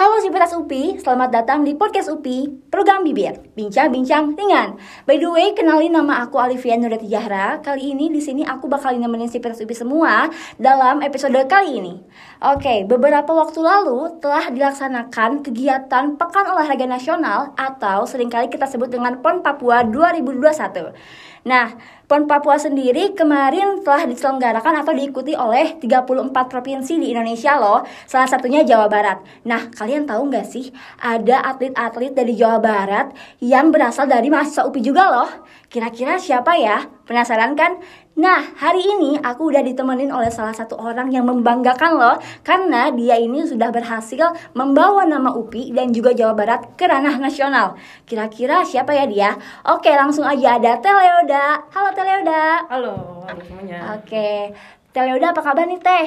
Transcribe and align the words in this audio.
Halo 0.00 0.16
Sivitas 0.16 0.56
UPI, 0.56 0.96
selamat 0.96 1.28
datang 1.28 1.60
di 1.60 1.76
podcast 1.76 2.08
UPI, 2.08 2.72
program 2.72 3.04
Bibir, 3.04 3.36
bincang-bincang 3.52 4.32
ringan. 4.32 4.80
By 5.04 5.20
the 5.20 5.28
way, 5.28 5.52
kenalin 5.52 5.92
nama 5.92 6.24
aku 6.24 6.40
Alivia 6.40 6.80
Nurati 6.80 7.04
Jahra. 7.04 7.60
Kali 7.60 7.92
ini 7.92 8.08
di 8.08 8.16
sini 8.16 8.40
aku 8.40 8.64
bakal 8.64 8.96
nemenin 8.96 9.28
Sivitas 9.28 9.60
UPI 9.60 9.76
semua 9.76 10.32
dalam 10.56 11.04
episode 11.04 11.36
kali 11.44 11.84
ini. 11.84 12.00
Oke, 12.40 12.88
beberapa 12.88 13.28
waktu 13.28 13.60
lalu 13.60 14.16
telah 14.24 14.48
dilaksanakan 14.48 15.44
kegiatan 15.44 16.16
Pekan 16.16 16.48
Olahraga 16.48 16.88
Nasional 16.88 17.52
atau 17.60 18.08
sering 18.08 18.32
kali 18.32 18.48
kita 18.48 18.64
sebut 18.64 18.88
dengan 18.88 19.20
PON 19.20 19.44
Papua 19.44 19.84
2021. 19.84 20.96
Nah, 21.44 21.76
PON 22.10 22.26
Papua 22.26 22.58
sendiri 22.58 23.14
kemarin 23.14 23.86
telah 23.86 24.02
diselenggarakan 24.02 24.82
atau 24.82 24.90
diikuti 24.90 25.30
oleh 25.38 25.78
34 25.78 26.34
provinsi 26.50 26.98
di 26.98 27.14
Indonesia 27.14 27.54
loh, 27.54 27.86
salah 28.02 28.26
satunya 28.26 28.66
Jawa 28.66 28.90
Barat. 28.90 29.22
Nah, 29.46 29.70
kalian 29.70 30.10
tahu 30.10 30.26
nggak 30.26 30.42
sih 30.42 30.74
ada 30.98 31.38
atlet-atlet 31.46 32.10
dari 32.10 32.34
Jawa 32.34 32.58
Barat 32.58 33.14
yang 33.38 33.70
berasal 33.70 34.10
dari 34.10 34.26
mahasiswa 34.26 34.66
UPI 34.66 34.82
juga 34.82 35.06
loh? 35.06 35.30
Kira-kira 35.70 36.18
siapa 36.18 36.58
ya? 36.58 36.82
Penasaran 37.06 37.54
kan? 37.54 37.78
Nah, 38.18 38.42
hari 38.58 38.82
ini 38.82 39.22
aku 39.22 39.54
udah 39.54 39.62
ditemenin 39.62 40.10
oleh 40.10 40.34
salah 40.34 40.50
satu 40.50 40.74
orang 40.76 41.14
yang 41.14 41.24
membanggakan 41.24 41.94
loh 41.94 42.16
Karena 42.42 42.90
dia 42.90 43.16
ini 43.16 43.46
sudah 43.46 43.70
berhasil 43.70 44.34
membawa 44.52 45.06
nama 45.06 45.30
UPI 45.30 45.72
dan 45.72 45.94
juga 45.94 46.10
Jawa 46.12 46.34
Barat 46.34 46.74
ke 46.74 46.90
ranah 46.90 47.16
nasional 47.22 47.78
Kira-kira 48.04 48.66
siapa 48.66 48.92
ya 48.92 49.06
dia? 49.06 49.30
Oke, 49.62 49.94
langsung 49.94 50.26
aja 50.26 50.58
ada 50.58 50.82
Teleoda 50.82 51.64
Halo 51.70 51.90
Halo, 52.00 52.96
halo 53.28 53.40
semuanya. 53.44 54.00
Oke, 54.00 54.56
Teleoda 54.88 55.36
apa 55.36 55.44
kabar 55.44 55.68
nih 55.68 55.84
Teh? 55.84 56.06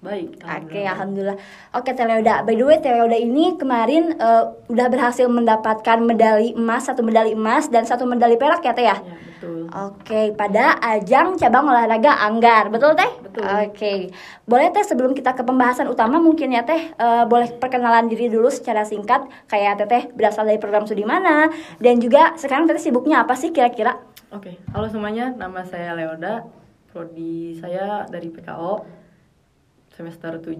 Baik. 0.00 0.40
Oke, 0.40 0.80
alhamdulillah. 0.80 1.36
Oke, 1.76 1.92
Teleoda. 1.92 2.40
By 2.40 2.56
the 2.56 2.64
way, 2.64 2.80
Teleoda 2.80 3.20
ini 3.20 3.52
kemarin 3.60 4.16
uh, 4.16 4.56
udah 4.72 4.88
berhasil 4.88 5.28
mendapatkan 5.28 6.00
medali 6.00 6.56
emas, 6.56 6.88
satu 6.88 7.04
medali 7.04 7.36
emas 7.36 7.68
dan 7.68 7.84
satu 7.84 8.08
medali 8.08 8.40
perak 8.40 8.64
ya, 8.64 8.72
Teh 8.72 8.88
ya? 8.88 8.96
Ya, 8.96 9.16
betul. 9.28 9.68
Oke, 9.68 10.32
pada 10.32 10.80
ajang 10.80 11.36
cabang 11.36 11.68
olahraga 11.68 12.16
Anggar, 12.24 12.72
betul 12.72 12.96
Teh? 12.96 13.12
Betul. 13.20 13.44
Oke, 13.44 13.92
boleh 14.48 14.72
Teh 14.72 14.88
sebelum 14.88 15.12
kita 15.12 15.36
ke 15.36 15.44
pembahasan 15.44 15.84
utama 15.84 16.16
mungkin 16.16 16.48
ya 16.48 16.64
Teh, 16.64 16.96
uh, 16.96 17.28
boleh 17.28 17.60
perkenalan 17.60 18.08
diri 18.08 18.32
dulu 18.32 18.48
secara 18.48 18.88
singkat, 18.88 19.28
kayak 19.52 19.84
Teteh 19.84 20.16
berasal 20.16 20.48
dari 20.48 20.56
program 20.56 20.88
studi 20.88 21.04
mana, 21.04 21.52
dan 21.76 22.00
juga 22.00 22.32
sekarang 22.40 22.64
Teteh 22.64 22.88
sibuknya 22.88 23.20
apa 23.20 23.36
sih 23.36 23.52
kira-kira? 23.52 24.00
Oke, 24.30 24.62
halo 24.70 24.86
semuanya. 24.86 25.34
Nama 25.34 25.66
saya 25.66 25.90
Leoda. 25.98 26.46
Prodi 26.86 27.58
saya 27.58 28.06
dari 28.06 28.30
PKO 28.30 28.86
semester 29.90 30.38
7 30.38 30.54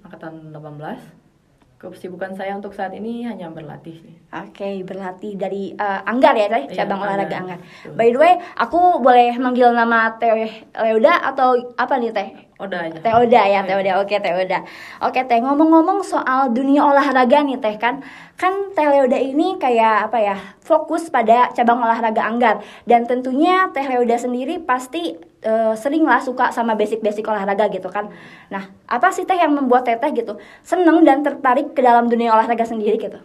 angkatan 0.00 0.48
18. 0.48 1.76
Kesibukan 1.76 2.32
saya 2.32 2.56
untuk 2.56 2.72
saat 2.72 2.96
ini 2.96 3.28
hanya 3.28 3.52
berlatih 3.52 3.92
sih. 4.00 4.16
Oke, 4.32 4.80
berlatih 4.88 5.36
dari 5.36 5.76
uh, 5.76 6.00
Anggar 6.08 6.32
ya 6.32 6.48
Teh, 6.48 6.72
Iya, 6.72 6.84
cabang 6.84 7.04
olahraga 7.04 7.44
Anggar. 7.44 7.60
Anggar. 7.60 7.60
Betul. 7.60 7.96
By 8.00 8.08
the 8.08 8.18
way, 8.24 8.34
aku 8.56 8.80
boleh 9.04 9.36
manggil 9.36 9.68
nama 9.76 10.16
Teh 10.16 10.64
Leoda 10.80 11.20
atau 11.20 11.76
apa 11.76 12.00
nih 12.00 12.16
Teh? 12.16 12.28
Oda 12.60 12.78
aja. 12.84 12.98
Teh 13.00 13.14
Oda 13.16 13.42
ya, 13.48 13.60
Teh 13.64 13.72
Oda. 13.72 13.92
Oke, 14.04 14.20
Teh 14.20 14.34
Oda. 14.36 14.60
Oke, 15.00 15.24
Teh 15.24 15.40
ngomong-ngomong 15.40 16.04
soal 16.04 16.52
dunia 16.52 16.84
olahraga 16.84 17.40
nih 17.40 17.56
Teh 17.56 17.80
kan. 17.80 18.04
Kan 18.36 18.76
Teh 18.76 18.84
Leoda 18.84 19.16
ini 19.16 19.56
kayak 19.56 20.12
apa 20.12 20.18
ya? 20.20 20.36
Fokus 20.60 21.08
pada 21.08 21.48
cabang 21.50 21.80
olahraga 21.80 22.20
Anggar 22.20 22.60
dan 22.84 23.08
tentunya 23.08 23.72
Teh 23.72 23.88
Leoda 23.88 24.20
sendiri 24.20 24.60
pasti 24.60 25.16
eh, 25.40 25.72
sering 25.72 26.04
lah 26.04 26.20
suka 26.20 26.52
sama 26.52 26.76
basic-basic 26.76 27.24
olahraga 27.24 27.72
gitu 27.72 27.88
kan. 27.88 28.12
Nah, 28.52 28.68
apa 28.84 29.08
sih 29.08 29.24
Teh 29.24 29.40
yang 29.40 29.56
membuat 29.56 29.88
Teteh 29.88 30.12
gitu 30.12 30.36
seneng 30.60 31.00
dan 31.08 31.24
tertarik 31.24 31.72
ke 31.72 31.80
dalam 31.80 32.12
dunia 32.12 32.36
olahraga 32.36 32.68
sendiri 32.68 33.00
gitu? 33.00 33.16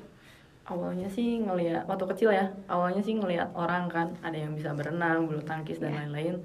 Awalnya 0.66 1.06
sih 1.13 1.44
ngelihat 1.45 1.85
waktu 1.85 2.06
kecil 2.16 2.34
ya. 2.34 2.50
Awalnya 2.66 3.03
sih 3.06 3.13
ngelihat 3.13 3.53
orang 3.53 3.85
kan 3.85 4.18
ada 4.25 4.34
yang 4.34 4.57
bisa 4.57 4.74
berenang, 4.74 5.29
bulu 5.29 5.38
tangkis 5.45 5.78
dan 5.78 5.94
Iya. 5.94 6.00
lain-lain. 6.09 6.35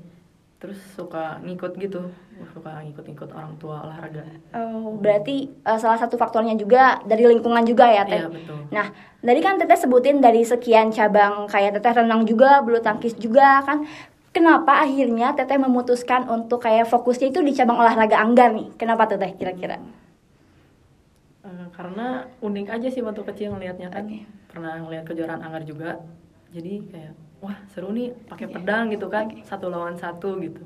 Terus 0.61 0.77
suka 0.93 1.41
ngikut 1.41 1.73
gitu, 1.81 2.13
suka 2.53 2.85
ngikut-ngikut 2.85 3.33
orang 3.33 3.57
tua 3.57 3.81
olahraga. 3.81 4.29
Oh, 4.53 4.93
berarti 5.01 5.49
eh, 5.49 5.79
salah 5.81 5.97
satu 5.97 6.21
faktornya 6.21 6.53
juga 6.53 7.01
dari 7.09 7.25
lingkungan 7.25 7.65
juga 7.65 7.89
ya, 7.89 8.05
Teh. 8.05 8.21
Iya, 8.21 8.29
betul. 8.29 8.69
Nah, 8.69 8.93
tadi 9.25 9.41
kan 9.41 9.57
Teteh 9.57 9.81
sebutin 9.81 10.21
dari 10.21 10.45
sekian 10.45 10.93
cabang 10.93 11.49
kayak 11.49 11.81
Teteh 11.81 12.05
renang 12.05 12.29
juga, 12.29 12.61
bulu 12.61 12.77
tangkis 12.85 13.17
juga 13.17 13.65
kan. 13.65 13.89
Kenapa 14.37 14.85
akhirnya 14.85 15.33
Teteh 15.33 15.57
memutuskan 15.57 16.29
untuk 16.29 16.61
kayak 16.61 16.85
fokusnya 16.93 17.33
itu 17.33 17.41
di 17.41 17.57
cabang 17.57 17.81
olahraga 17.81 18.21
Anggar 18.21 18.53
nih? 18.53 18.69
Kenapa 18.77 19.09
Teteh 19.09 19.33
kira-kira? 19.41 19.81
Eh, 21.41 21.67
karena 21.73 22.29
unik 22.45 22.69
aja 22.69 22.89
sih 22.93 23.01
waktu 23.01 23.25
kecil 23.25 23.57
ngelihatnya 23.57 23.89
kan 23.89 24.05
Oke. 24.05 24.29
pernah 24.53 24.77
ngelihat 24.77 25.09
kejuaraan 25.09 25.41
anggar 25.41 25.65
juga 25.65 25.97
jadi 26.53 26.85
kayak 26.93 27.15
wah 27.41 27.57
seru 27.69 27.91
nih 27.91 28.13
pakai 28.29 28.47
Oke. 28.47 28.55
pedang 28.55 28.89
gitu 28.89 29.07
kan 29.09 29.27
Oke. 29.27 29.41
satu 29.43 29.69
lawan 29.69 29.97
satu 29.97 30.37
gitu 30.39 30.61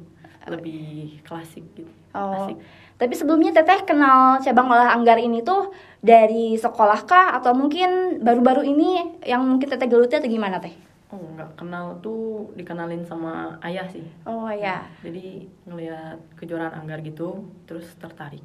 lebih 0.44 1.18
klasik 1.24 1.64
gitu 1.74 1.88
Oh, 2.14 2.30
asik 2.46 2.54
tapi 2.94 3.10
sebelumnya 3.18 3.50
Teteh 3.50 3.82
kenal 3.82 4.38
cabang 4.38 4.70
olahraga 4.70 4.94
Anggar 4.94 5.18
ini 5.18 5.42
tuh 5.42 5.74
dari 5.98 6.54
sekolah 6.54 7.02
kah 7.02 7.34
atau 7.34 7.50
mungkin 7.50 8.22
baru-baru 8.22 8.62
ini 8.62 9.18
yang 9.26 9.42
mungkin 9.42 9.66
Teteh 9.66 9.90
geluti 9.90 10.14
atau 10.14 10.30
gimana 10.30 10.62
Teh? 10.62 10.70
oh 11.10 11.18
nggak 11.34 11.58
kenal 11.58 11.98
tuh 11.98 12.54
dikenalin 12.54 13.02
sama 13.02 13.58
ayah 13.62 13.86
sih 13.90 14.06
Oh 14.26 14.46
ya. 14.46 14.86
jadi 15.02 15.42
ngelihat 15.66 16.18
kejuaraan 16.38 16.74
anggar 16.76 17.02
gitu 17.02 17.42
terus 17.66 17.86
tertarik 17.98 18.42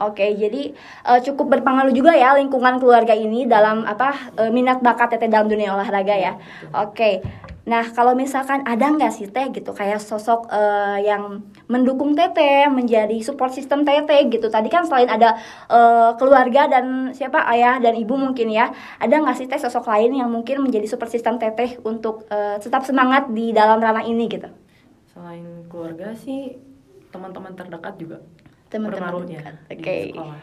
Oke, 0.00 0.32
jadi 0.32 0.72
eh, 1.04 1.20
cukup 1.20 1.52
berpengaruh 1.52 1.92
juga 1.92 2.16
ya 2.16 2.32
lingkungan 2.32 2.80
keluarga 2.80 3.12
ini 3.12 3.44
dalam 3.44 3.84
apa 3.84 4.32
eh, 4.40 4.48
minat 4.48 4.80
bakat 4.80 5.12
teteh 5.12 5.28
dalam 5.28 5.44
dunia 5.44 5.76
olahraga 5.76 6.16
ya. 6.16 6.32
Oke, 6.72 7.20
nah 7.68 7.84
kalau 7.92 8.16
misalkan 8.16 8.64
ada 8.64 8.88
nggak 8.88 9.12
sih 9.12 9.28
teh 9.28 9.52
gitu 9.52 9.70
kayak 9.76 10.00
sosok 10.00 10.48
eh, 10.48 11.04
yang 11.04 11.44
mendukung 11.68 12.16
teteh 12.16 12.66
menjadi 12.72 13.14
support 13.20 13.52
system 13.52 13.84
teteh 13.84 14.26
gitu. 14.32 14.48
Tadi 14.48 14.68
kan 14.72 14.88
selain 14.88 15.08
ada 15.12 15.36
eh, 15.68 16.10
keluarga 16.16 16.66
dan 16.66 17.12
siapa 17.12 17.44
ayah 17.52 17.76
dan 17.78 17.94
ibu 17.94 18.16
mungkin 18.16 18.48
ya, 18.48 18.72
ada 18.98 19.14
nggak 19.20 19.36
sih 19.36 19.46
teh 19.46 19.60
sosok 19.60 19.86
lain 19.86 20.16
yang 20.16 20.32
mungkin 20.32 20.64
menjadi 20.64 20.88
support 20.88 21.12
system 21.12 21.36
teteh 21.36 21.76
untuk 21.84 22.24
eh, 22.32 22.56
tetap 22.58 22.82
semangat 22.82 23.28
di 23.30 23.52
dalam 23.52 23.78
ranah 23.78 24.02
ini 24.04 24.26
gitu. 24.26 24.48
selain 25.10 25.66
keluarga 25.68 26.14
sih 26.14 26.54
teman-teman 27.10 27.52
terdekat 27.58 27.98
juga 27.98 28.18
Teman-teman 28.70 29.26
terdekat. 29.26 29.54
di 29.66 29.74
Oke. 29.74 29.96
sekolah 30.14 30.38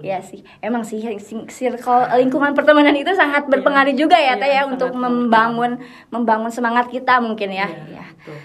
Iya 0.00 0.20
sih, 0.20 0.40
emang 0.60 0.84
sih 0.84 1.00
circle 1.48 2.02
lingkungan 2.20 2.52
pertemanan 2.52 2.96
itu 2.96 3.12
sangat 3.16 3.48
berpengaruh 3.48 3.96
juga 3.96 4.16
ya 4.16 4.36
Iya, 4.36 4.40
teh 4.40 4.48
ya 4.48 4.62
sangat 4.64 4.72
untuk 4.76 4.90
membangun 4.96 5.72
membangun 6.12 6.52
semangat 6.52 6.88
kita 6.88 7.20
mungkin 7.20 7.52
ya. 7.52 7.68
Iya, 7.68 7.84
Iya. 7.88 8.04
betul. 8.16 8.38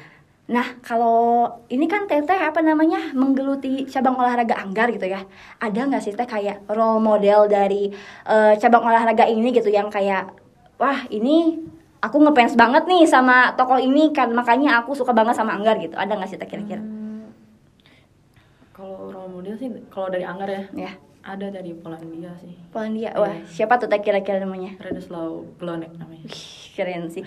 Nah 0.52 0.68
kalau 0.84 1.48
ini 1.72 1.88
kan 1.88 2.08
teteh 2.12 2.36
apa 2.36 2.60
namanya 2.60 3.16
menggeluti 3.16 3.88
cabang 3.88 4.20
olahraga 4.20 4.60
anggar 4.60 4.92
gitu 4.92 5.08
ya. 5.08 5.24
Ada 5.60 5.88
nggak 5.88 6.04
sih 6.04 6.12
teh 6.12 6.28
kayak 6.28 6.68
role 6.68 7.00
model 7.00 7.48
dari 7.48 7.92
eh, 8.28 8.54
cabang 8.60 8.84
olahraga 8.84 9.24
ini 9.28 9.56
gitu 9.56 9.72
yang 9.72 9.88
kayak 9.88 10.36
wah 10.76 11.08
ini 11.08 11.62
aku 12.02 12.18
ngefans 12.20 12.58
banget 12.58 12.84
nih 12.90 13.06
sama 13.08 13.54
tokoh 13.56 13.78
ini 13.80 14.10
kan 14.12 14.34
makanya 14.34 14.82
aku 14.84 14.92
suka 14.98 15.16
banget 15.16 15.36
sama 15.38 15.56
anggar 15.56 15.80
gitu. 15.80 15.96
Ada 15.96 16.20
nggak 16.20 16.28
sih 16.28 16.36
teh 16.36 16.48
kira-kira? 16.50 16.82
Hmm, 16.84 17.32
kalau 18.76 19.08
role 19.14 19.30
model 19.30 19.56
sih 19.56 19.70
kalau 19.88 20.10
dari 20.10 20.26
anggar 20.26 20.50
ya 20.50 20.64
Ya, 20.74 20.92
ada 21.24 21.48
dari 21.48 21.72
Polandia 21.72 22.34
sih 22.36 22.58
Polandia. 22.68 23.14
Wah 23.14 23.30
Iya. 23.32 23.46
siapa 23.46 23.78
tuh 23.78 23.86
teh 23.86 24.00
kira-kira 24.00 24.38
namanya? 24.38 24.74
Radoslaw 24.78 25.46
Glonek 25.56 25.94
namanya 25.94 26.24
Wih, 26.24 26.46
keren 26.72 27.06
sih. 27.08 27.22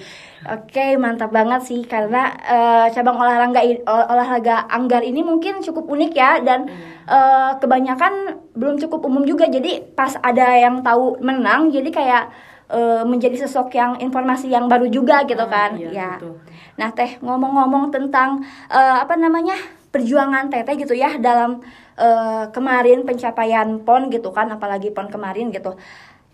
Oke, 0.44 0.94
mantap 0.96 1.30
banget 1.30 1.62
sih 1.62 1.80
karena 1.84 2.30
eh, 2.36 2.86
cabang 2.90 3.14
olahraga 3.14 3.62
olahraga 3.86 4.66
anggar 4.68 5.00
ini 5.00 5.20
mungkin 5.20 5.58
cukup 5.60 5.86
unik 5.88 6.12
ya 6.12 6.38
dan 6.40 6.66
eh, 7.04 7.50
kebanyakan 7.56 8.12
belum 8.52 8.78
cukup 8.78 9.04
umum 9.04 9.22
juga. 9.22 9.46
Jadi 9.46 9.82
pas 9.92 10.14
ada 10.20 10.54
yang 10.54 10.80
tahu 10.80 11.18
menang, 11.20 11.68
jadi 11.68 11.86
kayak 11.88 12.24
eh, 12.68 13.02
menjadi 13.04 13.36
sosok 13.40 13.70
yang 13.72 13.98
informasi 13.98 14.48
yang 14.48 14.66
baru 14.66 14.86
juga 14.86 15.22
gitu 15.22 15.42
Ah, 15.42 15.48
kan. 15.48 15.70
iya, 15.74 15.90
ya. 15.92 16.10
betul. 16.16 16.34
Nah, 16.74 16.90
Teh 16.90 17.18
ngomong-ngomong 17.18 17.90
tentang 17.90 18.42
eh, 18.66 18.96
apa 19.00 19.14
namanya? 19.14 19.54
Perjuangan 19.94 20.50
Teteh 20.50 20.74
gitu 20.74 20.98
ya 20.98 21.14
dalam 21.22 21.62
eh, 21.94 22.44
kemarin 22.50 23.06
pencapaian 23.06 23.78
PON 23.86 24.10
gitu 24.10 24.34
kan, 24.34 24.50
apalagi 24.50 24.90
PON 24.90 25.06
kemarin 25.06 25.54
gitu. 25.54 25.78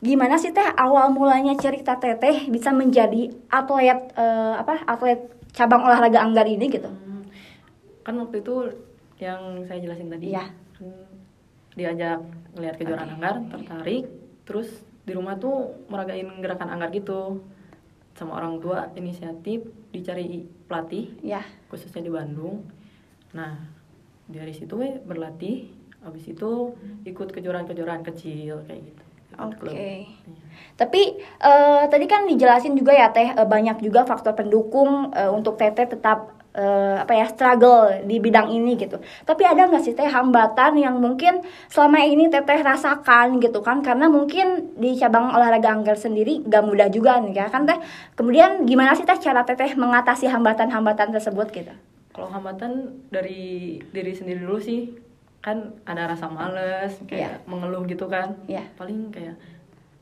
Gimana 0.00 0.40
sih 0.40 0.56
Teh 0.56 0.64
awal 0.80 1.12
mulanya 1.12 1.52
cerita 1.60 2.00
Teteh 2.00 2.48
bisa 2.48 2.72
menjadi 2.72 3.28
atlet 3.52 4.00
eh, 4.16 4.54
apa? 4.56 4.80
atlet 4.88 5.20
cabang 5.52 5.84
olahraga 5.84 6.24
anggar 6.24 6.48
ini 6.48 6.72
gitu? 6.72 6.88
Hmm, 6.88 7.28
kan 8.00 8.16
waktu 8.16 8.40
itu 8.40 8.54
yang 9.20 9.60
saya 9.68 9.84
jelasin 9.84 10.08
tadi 10.08 10.32
kan 10.32 10.48
diajak 11.76 12.18
ngelihat 12.56 12.74
kejuaraan 12.80 13.10
Oke. 13.12 13.14
anggar 13.20 13.34
tertarik 13.52 14.04
terus 14.42 14.68
di 15.06 15.12
rumah 15.14 15.38
tuh 15.38 15.70
meragain 15.86 16.26
gerakan 16.40 16.72
anggar 16.72 16.90
gitu 16.90 17.44
sama 18.18 18.36
orang 18.36 18.58
tua 18.58 18.90
inisiatif 18.96 19.64
dicari 19.94 20.44
pelatih 20.66 21.14
Ya. 21.22 21.44
khususnya 21.70 22.02
di 22.02 22.10
Bandung 22.10 22.66
nah 23.30 23.54
dari 24.30 24.54
situ 24.54 24.74
we 24.78 24.98
berlatih 25.02 25.70
habis 26.00 26.24
itu 26.30 26.72
ikut 27.04 27.28
kejuaraan-kejuaraan 27.28 28.04
kecil 28.06 28.64
kayak 28.64 28.80
gitu. 28.88 29.02
Oke. 29.38 29.70
Iya. 29.70 30.44
Tapi 30.76 31.02
eh, 31.20 31.82
tadi 31.88 32.06
kan 32.08 32.24
dijelasin 32.26 32.74
juga 32.76 32.92
ya 32.96 33.12
Teh 33.12 33.36
eh, 33.36 33.46
banyak 33.46 33.84
juga 33.84 34.04
faktor 34.08 34.32
pendukung 34.36 35.12
eh, 35.12 35.28
untuk 35.28 35.60
Teteh 35.60 35.86
tetap 35.86 36.40
eh, 36.56 36.96
apa 36.98 37.12
ya 37.14 37.26
struggle 37.28 38.04
di 38.04 38.16
bidang 38.18 38.50
ini 38.50 38.74
gitu. 38.80 38.98
Tapi 39.24 39.42
ada 39.44 39.68
nggak 39.68 39.82
sih 39.84 39.94
Teh 39.94 40.08
hambatan 40.08 40.80
yang 40.80 40.98
mungkin 40.98 41.44
selama 41.68 42.00
ini 42.04 42.32
Teteh 42.32 42.60
rasakan 42.64 43.38
gitu 43.38 43.60
kan? 43.60 43.84
Karena 43.84 44.08
mungkin 44.08 44.76
di 44.76 44.96
cabang 44.96 45.30
olahraga 45.36 45.72
anggar 45.72 45.96
sendiri 46.00 46.42
gak 46.44 46.64
mudah 46.64 46.88
juga 46.88 47.20
nih 47.20 47.36
ya 47.36 47.46
kan 47.52 47.68
Teh. 47.68 47.78
Kemudian 48.16 48.64
gimana 48.66 48.96
sih 48.96 49.04
Teh 49.04 49.20
cara 49.20 49.44
Teteh 49.44 49.76
mengatasi 49.76 50.26
hambatan-hambatan 50.26 51.12
tersebut 51.12 51.48
gitu? 51.54 51.72
Kalau 52.10 52.28
hambatan 52.28 53.02
dari 53.08 53.78
diri 53.94 54.12
sendiri 54.12 54.42
dulu 54.42 54.58
sih 54.58 54.90
kan 55.40 55.72
ada 55.88 56.10
rasa 56.10 56.28
males, 56.28 57.00
kayak 57.08 57.46
mengeluh 57.48 57.86
gitu 57.88 58.10
kan. 58.10 58.36
Iya. 58.44 58.66
Paling 58.76 59.08
kayak 59.14 59.40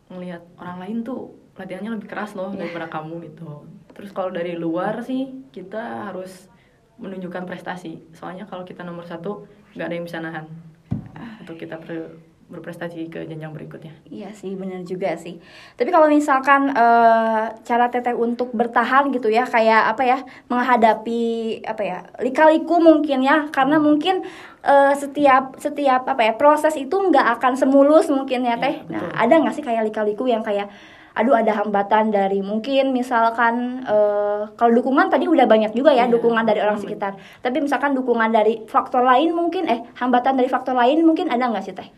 ngelihat 0.09 0.43
orang 0.59 0.79
lain 0.83 0.97
tuh 1.05 1.37
latihannya 1.55 1.95
lebih 1.95 2.09
keras 2.11 2.33
loh 2.35 2.51
Iya. 2.51 2.67
daripada 2.67 2.89
kamu 2.91 3.29
gitu. 3.29 3.67
Terus 3.95 4.11
kalau 4.15 4.31
dari 4.33 4.55
luar 4.57 5.03
sih 5.05 5.47
kita 5.53 6.11
harus 6.11 6.49
menunjukkan 6.99 7.47
prestasi. 7.47 8.03
Soalnya 8.17 8.49
kalau 8.51 8.67
kita 8.67 8.83
nomor 8.83 9.07
satu 9.07 9.47
nggak 9.77 9.87
ada 9.87 9.95
yang 9.95 10.07
bisa 10.07 10.19
nahan 10.19 10.47
untuk 11.45 11.55
kita 11.61 11.79
berprestasi 12.49 13.13
ke 13.13 13.29
jenjang 13.29 13.53
berikutnya. 13.53 13.93
Iya 14.09 14.33
sih, 14.33 14.57
benar 14.57 14.81
juga 14.83 15.13
sih. 15.15 15.37
Tapi 15.77 15.89
kalau 15.89 16.09
misalkan 16.09 16.73
eh, 16.73 17.45
cara 17.61 17.87
Teteh 17.89 18.17
untuk 18.17 18.53
bertahan 18.53 19.13
gitu 19.13 19.29
ya, 19.29 19.45
kayak 19.45 19.93
apa 19.93 20.03
ya, 20.03 20.19
menghadapi 20.49 21.23
apa 21.65 21.83
ya, 21.85 21.99
lika-liku 22.21 22.81
mungkin 22.81 23.21
ya, 23.21 23.49
karena 23.53 23.77
mungkin 23.77 24.25
eh, 24.65 24.95
setiap 24.97 25.57
setiap 25.57 26.09
apa 26.09 26.25
ya 26.25 26.33
proses 26.35 26.73
itu 26.75 26.93
nggak 26.97 27.37
akan 27.37 27.53
semulus 27.55 28.09
mungkin 28.09 28.45
ya 28.45 28.57
Iya, 28.57 28.63
Teh. 28.65 28.75
betul. 28.81 28.93
Nah, 28.97 29.09
ada 29.15 29.35
nggak 29.39 29.55
sih 29.55 29.65
kayak 29.65 29.85
lika-liku 29.89 30.25
yang 30.25 30.41
kayak 30.41 30.69
aduh 31.19 31.35
ada 31.35 31.51
hambatan 31.51 32.15
dari 32.15 32.47
mungkin 32.47 32.95
misalkan 32.95 33.83
eh, 33.83 34.43
kalau 34.55 34.71
dukungan 34.71 35.11
tadi 35.11 35.27
udah 35.27 35.51
banyak 35.51 35.75
juga 35.75 35.91
ya 35.91 36.07
Iya, 36.07 36.15
dukungan 36.15 36.47
dari 36.47 36.63
orang 36.63 36.79
dukungan 36.79 36.95
sekitar 36.95 37.13
tapi 37.43 37.59
misalkan 37.59 37.91
dukungan 37.91 38.31
dari 38.31 38.63
faktor 38.71 39.03
lain 39.03 39.35
mungkin 39.35 39.67
eh 39.67 39.83
hambatan 39.99 40.39
dari 40.39 40.47
faktor 40.47 40.79
lain 40.79 41.03
mungkin 41.03 41.27
ada 41.27 41.51
nggak 41.51 41.65
sih 41.67 41.75
teh 41.75 41.91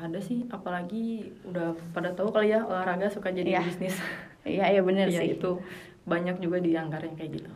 Ada 0.00 0.16
sih, 0.18 0.48
apalagi 0.48 1.28
udah 1.44 1.76
pada 1.92 2.16
tahu 2.16 2.32
kali 2.32 2.48
ya 2.50 2.64
olahraga 2.64 3.12
suka 3.12 3.28
jadi 3.28 3.60
Iya. 3.60 3.62
bisnis. 3.62 3.96
iya 4.48 4.72
iya 4.72 4.80
bener 4.80 5.12
Iya 5.12 5.20
sih 5.20 5.28
itu 5.36 5.60
banyak 6.08 6.40
juga 6.40 6.56
di 6.56 6.72
anggar 6.72 7.04
yang 7.04 7.12
kayak 7.14 7.32
gitu. 7.36 7.50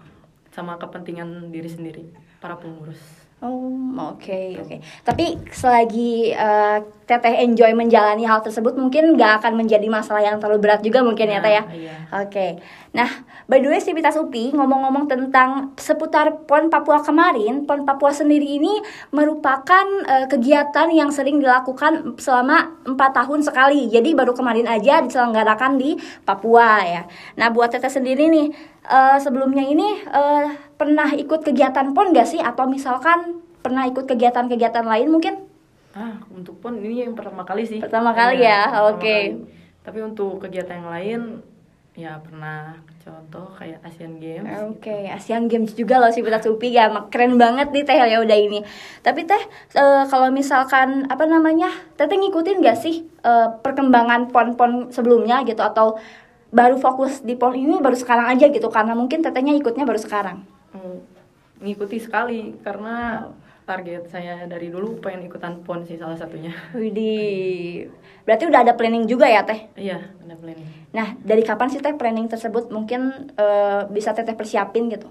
Sama 0.52 0.76
kepentingan 0.76 1.49
diri 1.49 1.67
sendiri, 1.67 2.05
para 2.38 2.61
pengurus. 2.61 3.00
Oh, 3.44 3.69
oke, 4.17 4.56
oke. 4.56 4.76
Tapi 5.05 5.37
selagi 5.52 6.32
eh, 6.32 6.79
Teteh 7.05 7.44
enjoy 7.44 7.76
menjalani 7.76 8.25
hal 8.25 8.41
tersebut, 8.41 8.73
mungkin 8.81 9.12
nggak 9.20 9.44
akan 9.44 9.61
menjadi 9.61 9.85
masalah 9.93 10.25
yang 10.25 10.41
terlalu 10.41 10.64
berat 10.64 10.81
juga 10.81 11.05
mungkin 11.05 11.29
ya, 11.29 11.37
Nah, 11.37 11.44
Teh 11.44 11.52
ya. 11.52 11.62
iya. 11.76 11.96
Oke. 12.25 12.46
Nah, 12.96 13.05
by 13.44 13.61
the 13.61 13.69
way, 13.69 13.76
Sivitas 13.76 14.17
UPI 14.17 14.56
ngomong-ngomong 14.56 15.05
tentang 15.05 15.76
seputar 15.76 16.49
PON 16.49 16.73
Papua 16.73 17.05
kemarin, 17.05 17.69
PON 17.69 17.85
Papua 17.85 18.08
sendiri 18.08 18.56
ini 18.56 18.81
merupakan 19.12 19.85
eh, 20.08 20.25
kegiatan 20.25 20.88
yang 20.88 21.12
sering 21.12 21.44
dilakukan 21.44 22.17
selama 22.17 22.81
empat 22.88 23.12
tahun 23.12 23.44
sekali. 23.44 23.93
Jadi 23.93 24.17
baru 24.17 24.32
kemarin 24.32 24.64
aja 24.64 25.05
diselenggarakan 25.05 25.76
di 25.76 26.00
Papua 26.25 26.81
ya. 26.81 27.05
Nah, 27.37 27.52
buat 27.52 27.69
Teteh 27.69 27.93
sendiri 27.93 28.32
nih, 28.32 28.49
eh, 28.88 29.19
sebelumnya 29.20 29.69
ini 29.69 30.00
eh, 30.08 30.47
pernah 30.75 31.09
ikut 31.11 31.41
kegiatan 31.43 31.91
PON 31.91 32.12
gak 32.12 32.26
sih? 32.26 32.41
Atau 32.41 32.67
misalkan 32.67 33.41
pernah 33.61 33.87
ikut 33.87 34.05
kegiatan-kegiatan 34.05 34.85
lain 34.85 35.09
mungkin? 35.09 35.35
Ah, 35.94 36.19
untuk 36.29 36.59
pon 36.59 36.75
ini 36.75 37.06
yang 37.06 37.15
pertama 37.15 37.43
kali 37.43 37.62
sih. 37.62 37.79
Pertama 37.79 38.11
kali 38.11 38.43
Iya, 38.43 38.50
ya, 38.50 38.61
pertama 38.67 38.88
oke. 38.91 38.99
kali. 39.00 39.26
Tapi 39.85 39.99
untuk 40.00 40.31
kegiatan 40.43 40.82
yang 40.82 40.91
lain, 40.91 41.21
ya 41.94 42.19
pernah 42.19 42.75
contoh 42.99 43.47
kayak 43.55 43.79
Asian 43.87 44.19
Games. 44.19 44.50
Oke, 44.67 45.06
Asian 45.06 45.47
Games 45.47 45.71
juga 45.73 46.03
loh 46.03 46.11
si 46.11 46.19
Putat 46.19 46.43
Supi 46.43 46.75
ya, 46.75 46.91
mak- 46.91 47.15
keren 47.15 47.38
banget 47.38 47.71
nih 47.71 47.87
Teh 47.87 47.94
ya 47.94 48.19
udah 48.19 48.35
ini. 48.35 48.67
Tapi 49.00 49.23
Teh, 49.23 49.38
eh, 49.73 50.03
kalau 50.05 50.35
misalkan 50.35 51.06
apa 51.06 51.23
namanya, 51.25 51.71
Teteh 51.94 52.19
ngikutin 52.19 52.59
gak 52.59 52.75
sih 52.75 53.06
eh, 53.23 53.49
perkembangan 53.62 54.35
pon-pon 54.35 54.91
sebelumnya 54.91 55.47
gitu 55.47 55.62
atau 55.62 55.94
baru 56.50 56.75
fokus 56.76 57.23
di 57.23 57.35
pon 57.35 57.55
ini 57.55 57.79
baru 57.79 57.94
sekarang 57.94 58.31
aja 58.31 58.47
gitu 58.47 58.67
karena 58.69 58.93
mungkin 58.93 59.23
Tetehnya 59.23 59.55
ikutnya 59.55 59.87
baru 59.87 60.00
sekarang. 60.03 60.43
Ngikuti 61.62 62.02
sekali 62.02 62.56
karena 62.62 63.28
target 63.64 64.12
saya 64.12 64.44
dari 64.44 64.68
dulu 64.68 65.00
pengen 65.00 65.24
ikutan 65.24 65.64
pon 65.64 65.84
sih 65.88 65.96
salah 65.96 66.16
satunya. 66.20 66.52
Widih, 66.76 67.88
berarti 68.28 68.44
udah 68.44 68.60
ada 68.60 68.76
planning 68.76 69.08
juga 69.08 69.24
ya 69.24 69.40
Teh? 69.44 69.72
Iya, 69.74 70.04
ada 70.04 70.36
planning. 70.36 70.68
Nah, 70.92 71.16
dari 71.24 71.40
kapan 71.40 71.72
sih 71.72 71.80
Teh 71.80 71.96
planning 71.96 72.28
tersebut 72.28 72.68
mungkin 72.68 73.32
eh, 73.34 73.82
bisa 73.88 74.12
Teteh 74.12 74.36
persiapin 74.36 74.92
gitu? 74.92 75.08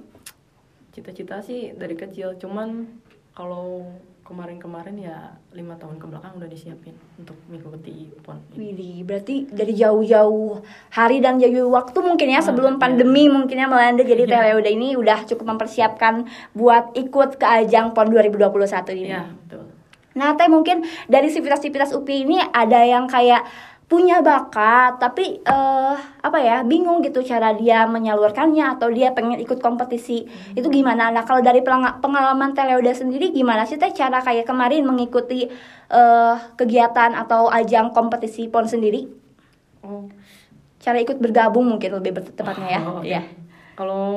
Cita-cita 0.93 1.41
sih 1.41 1.73
dari 1.73 1.97
kecil, 1.97 2.37
cuman 2.37 2.85
kalau 3.33 3.89
kemarin-kemarin 4.23 4.95
ya 5.03 5.35
lima 5.51 5.75
tahun 5.75 5.99
ke 5.99 6.05
belakang 6.07 6.39
udah 6.39 6.47
disiapin 6.47 6.95
untuk 7.19 7.35
mengikuti 7.51 8.07
pon. 8.23 8.39
Widih, 8.55 9.03
berarti 9.03 9.51
dari 9.51 9.75
jauh-jauh 9.75 10.63
hari 10.95 11.19
dan 11.19 11.43
jauh 11.43 11.69
waktu 11.69 11.99
mungkin 11.99 12.31
ya 12.31 12.39
Ah, 12.39 12.45
sebelum 12.47 12.79
pandemi 12.79 13.27
mungkinnya 13.27 13.67
melanda 13.67 14.01
jadi. 14.01 14.23
Teh 14.23 14.55
udah 14.55 14.71
ini 14.71 14.95
udah 14.95 15.27
cukup 15.27 15.53
mempersiapkan 15.53 16.25
buat 16.55 16.95
ikut 16.95 17.35
ke 17.35 17.45
ajang 17.45 17.91
PON 17.91 18.07
2021 18.09 18.95
ini. 18.95 19.11
Iya, 19.11 19.27
betul. 19.27 19.63
Nah, 20.15 20.33
Teh 20.39 20.47
mungkin 20.47 20.87
dari 21.11 21.27
sivitas-sivitas 21.27 21.91
UPI 21.91 22.17
ini 22.23 22.37
ada 22.39 22.79
yang 22.79 23.05
kayak 23.11 23.43
punya 23.93 24.25
bakat 24.25 24.97
tapi 24.97 25.37
eh 25.45 25.97
apa 26.25 26.39
ya 26.41 26.65
bingung 26.65 27.05
gitu 27.05 27.21
cara 27.21 27.53
dia 27.53 27.85
menyalurkannya 27.85 28.73
atau 28.73 28.89
dia 28.89 29.13
pengen 29.13 29.37
ikut 29.37 29.61
kompetisi. 29.61 30.25
Itu 30.57 30.73
gimana? 30.73 31.13
Nah 31.13 31.21
kalau 31.21 31.45
dari 31.45 31.61
pengalaman 32.01 32.57
Teh 32.57 32.65
Leoda 32.65 32.89
sendiri 32.89 33.29
gimana 33.29 33.69
sih 33.69 33.77
teh 33.77 33.93
cara 33.93 34.25
kayak 34.25 34.49
kemarin 34.49 34.81
mengikuti 34.81 35.45
eh 35.93 36.35
kegiatan 36.57 37.13
atau 37.13 37.53
ajang 37.53 37.93
kompetisi 37.93 38.49
pon 38.49 38.65
sendiri? 38.65 39.05
Oh, 39.85 40.09
cara 40.81 40.97
ikut 40.97 41.21
bergabung 41.21 41.69
mungkin 41.69 41.93
lebih 42.01 42.17
tepatnya 42.33 42.69
ya? 42.73 42.81
Oh, 42.81 42.97
oke. 42.97 43.05
Iya. 43.05 43.21
Kalau 43.77 44.07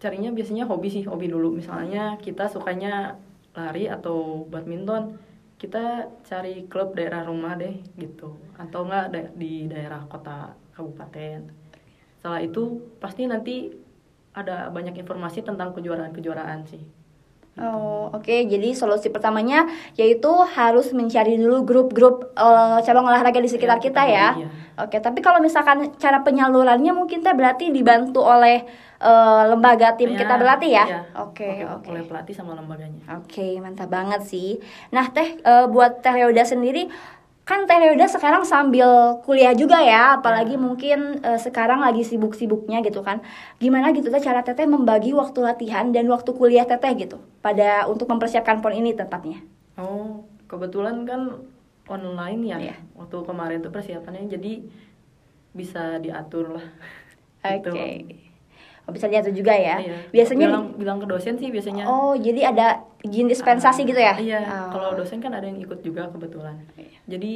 carinya 0.00 0.32
biasanya 0.32 0.64
hobi 0.64 0.88
sih, 0.88 1.04
hobi 1.04 1.28
dulu. 1.28 1.52
Misalnya 1.52 2.16
kita 2.16 2.48
sukanya 2.48 3.20
lari 3.52 3.90
atau 3.92 4.48
badminton, 4.48 5.20
kita 5.60 6.08
cari 6.24 6.64
klub 6.72 6.96
daerah 6.96 7.28
rumah 7.28 7.52
deh 7.60 7.76
gitu. 8.00 8.40
Atau 8.56 8.88
enggak 8.88 9.12
da- 9.12 9.32
di 9.36 9.68
daerah 9.68 10.00
kota 10.08 10.56
kabupaten. 10.72 11.52
Setelah 12.16 12.40
itu 12.40 12.80
pasti 12.96 13.28
nanti 13.28 13.68
ada 14.32 14.72
banyak 14.72 14.96
informasi 14.96 15.44
tentang 15.44 15.76
kejuaraan-kejuaraan 15.76 16.64
sih. 16.64 16.80
Oh, 17.60 18.08
oke. 18.14 18.30
Jadi 18.48 18.72
solusi 18.72 19.12
pertamanya 19.12 19.68
yaitu 19.98 20.30
harus 20.56 20.96
mencari 20.96 21.36
dulu 21.36 21.66
grup-grup 21.66 22.32
eh, 22.32 22.78
cabang 22.80 23.04
olahraga 23.04 23.36
di 23.42 23.50
sekitar 23.52 23.76
Iya, 23.76 23.84
kita 23.84 24.02
kita 24.06 24.16
ya. 24.16 24.28
iya. 24.40 24.48
Oke, 24.80 24.96
tapi 24.96 25.20
kalau 25.20 25.44
misalkan 25.44 25.92
cara 26.00 26.24
penyalurannya 26.24 26.96
mungkin 26.96 27.20
teh 27.20 27.36
berarti 27.36 27.68
dibantu 27.68 28.24
oleh 28.24 28.64
eh, 29.00 29.42
lembaga 29.48 29.96
tim 29.96 30.12
Ya, 30.12 30.18
kita 30.18 30.34
berlatih 30.36 30.70
ya. 30.70 30.84
iya. 30.86 31.00
Oke, 31.16 31.64
oke. 31.66 31.88
Oleh 31.88 32.04
pelatih 32.04 32.32
sama 32.32 32.52
lembaganya. 32.52 33.00
Oke, 33.16 33.56
mantap 33.58 33.88
banget 33.88 34.22
sih. 34.22 34.60
Nah, 34.90 35.08
Teh 35.08 35.36
eh, 35.36 35.64
buat 35.66 35.98
Teh 35.98 36.12
Leoda 36.12 36.44
sendiri 36.44 36.86
kan 37.42 37.66
Teh 37.66 37.76
Leoda 37.76 38.06
sekarang 38.06 38.44
sambil 38.44 38.86
kuliah 39.20 39.50
juga 39.50 39.82
ya, 39.82 40.14
apalagi 40.14 40.54
Ya. 40.54 40.60
mungkin 40.60 40.98
eh, 41.18 41.34
sekarang 41.36 41.80
lagi 41.80 42.04
sibuk-sibuknya 42.04 42.78
gitu 42.80 43.00
kan. 43.00 43.24
Gimana 43.56 43.90
gitu 43.90 44.06
Teh 44.06 44.20
cara 44.20 44.40
Teteh 44.40 44.64
membagi 44.64 45.10
waktu 45.10 45.40
latihan 45.40 45.90
dan 45.90 46.06
waktu 46.06 46.30
kuliah 46.30 46.62
Teteh 46.62 46.94
gitu 46.96 47.18
pada 47.40 47.84
untuk 47.84 48.06
mempersiapkan 48.06 48.60
pon 48.60 48.70
ini 48.70 48.92
tepatnya. 48.92 49.42
Oh, 49.74 50.22
kebetulan 50.46 51.02
kan 51.02 51.42
online 51.88 52.40
ya. 52.46 52.58
Iya. 52.60 52.76
Waktu 52.94 53.16
kemarin 53.24 53.58
tuh 53.58 53.72
persiapannya 53.72 54.30
jadi 54.30 54.62
bisa 55.50 55.98
diatur 55.98 56.54
lah. 56.54 56.66
Oke. 57.50 57.58
Gitu. 57.66 58.29
Bisa 58.90 59.06
diatur 59.06 59.32
juga 59.32 59.52
ya. 59.52 59.76
Iya. 59.78 59.96
Biasanya 60.10 60.46
bilang, 60.46 60.66
bilang 60.74 60.98
ke 60.98 61.06
dosen 61.06 61.34
sih 61.34 61.48
biasanya. 61.48 61.84
Oh, 61.84 62.12
jadi 62.12 62.50
ada 62.50 62.66
izin 63.00 63.26
dispensasi 63.26 63.82
Ah, 63.82 63.88
gitu 63.88 64.00
ya? 64.00 64.14
Iya. 64.16 64.40
Oh. 64.40 64.68
Kalau 64.70 64.88
dosen 64.94 65.18
kan 65.18 65.30
ada 65.30 65.44
yang 65.44 65.58
ikut 65.58 65.80
juga 65.80 66.06
kebetulan. 66.08 66.58
Iya. 66.74 66.98
Jadi 67.08 67.32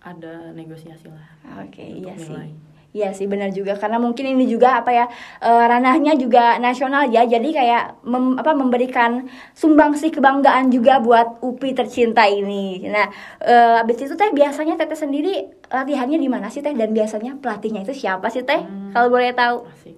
ada 0.00 0.32
negosiasi 0.50 1.06
lah. 1.06 1.26
Oke, 1.60 1.84
untuk 1.84 2.08
iya 2.08 2.14
sih. 2.16 2.30
nilai. 2.30 2.50
Iya 2.90 3.14
sih 3.14 3.30
benar 3.30 3.54
juga 3.54 3.78
karena 3.78 4.02
mungkin 4.02 4.26
ini 4.26 4.50
juga 4.50 4.74
apa 4.74 4.90
ya 4.90 5.06
eh, 5.38 5.64
ranahnya 5.64 6.18
juga 6.18 6.58
nasional 6.58 7.06
ya 7.06 7.22
jadi 7.22 7.46
kayak 7.46 8.02
mem- 8.02 8.34
apa 8.34 8.50
memberikan 8.50 9.30
sumbangsi 9.54 10.10
kebanggaan 10.10 10.74
juga 10.74 10.98
buat 10.98 11.38
UPI 11.38 11.70
tercinta 11.76 12.26
ini. 12.26 12.82
Nah, 12.82 13.06
eh, 13.38 13.78
abis 13.78 14.02
itu 14.02 14.18
teh 14.18 14.34
biasanya 14.34 14.74
teteh 14.74 14.98
sendiri 14.98 15.38
latihannya 15.70 16.18
di 16.18 16.26
mana 16.26 16.50
sih 16.50 16.58
teh 16.58 16.74
dan 16.74 16.90
biasanya 16.90 17.38
pelatihnya 17.38 17.86
itu 17.86 17.94
siapa 17.94 18.26
sih 18.26 18.42
teh 18.42 18.58
Hmm. 18.58 18.90
kalau 18.90 19.06
boleh 19.06 19.30
tahu? 19.32 19.70
Asik. 19.70 19.94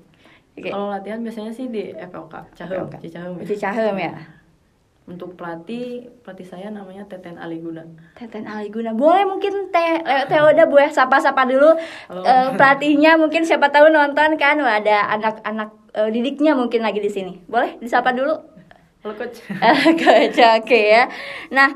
Oke. 0.52 0.68
Kalau 0.68 0.92
latihan 0.92 1.20
biasanya 1.24 1.52
sih 1.52 1.72
di 1.72 1.96
FOK, 1.96 2.34
Cahem. 2.52 2.84
Cicahem. 3.00 3.32
ya. 3.40 3.44
Cicahem 3.48 3.96
ya. 3.96 4.12
Untuk 5.02 5.34
pelatih, 5.34 6.06
pelatih 6.22 6.46
saya 6.46 6.70
namanya 6.70 7.02
Teten 7.10 7.34
Aliguna. 7.34 7.82
Teten 8.14 8.46
Aliguna. 8.46 8.94
Boleh 8.94 9.26
mungkin 9.26 9.72
Teh 9.74 9.98
eh, 9.98 10.22
Teh 10.30 10.38
udah 10.38 10.66
boleh 10.68 10.92
sapa-sapa 10.94 11.42
dulu 11.42 11.74
Halo. 12.06 12.22
eh, 12.22 12.48
pelatihnya 12.54 13.18
mungkin 13.18 13.42
siapa 13.42 13.66
tahu 13.74 13.90
nonton 13.90 14.38
kan 14.38 14.54
Wah, 14.62 14.78
ada 14.78 15.10
anak-anak 15.18 15.74
eh, 15.98 16.08
didiknya 16.12 16.54
mungkin 16.54 16.86
lagi 16.86 17.02
di 17.02 17.10
sini. 17.10 17.32
Boleh 17.50 17.82
disapa 17.82 18.14
dulu? 18.14 18.30
Halo 19.02 19.18
coach. 19.18 19.42
Oke, 19.90 20.30
oke 20.38 20.78
ya. 20.78 21.10
Nah, 21.50 21.74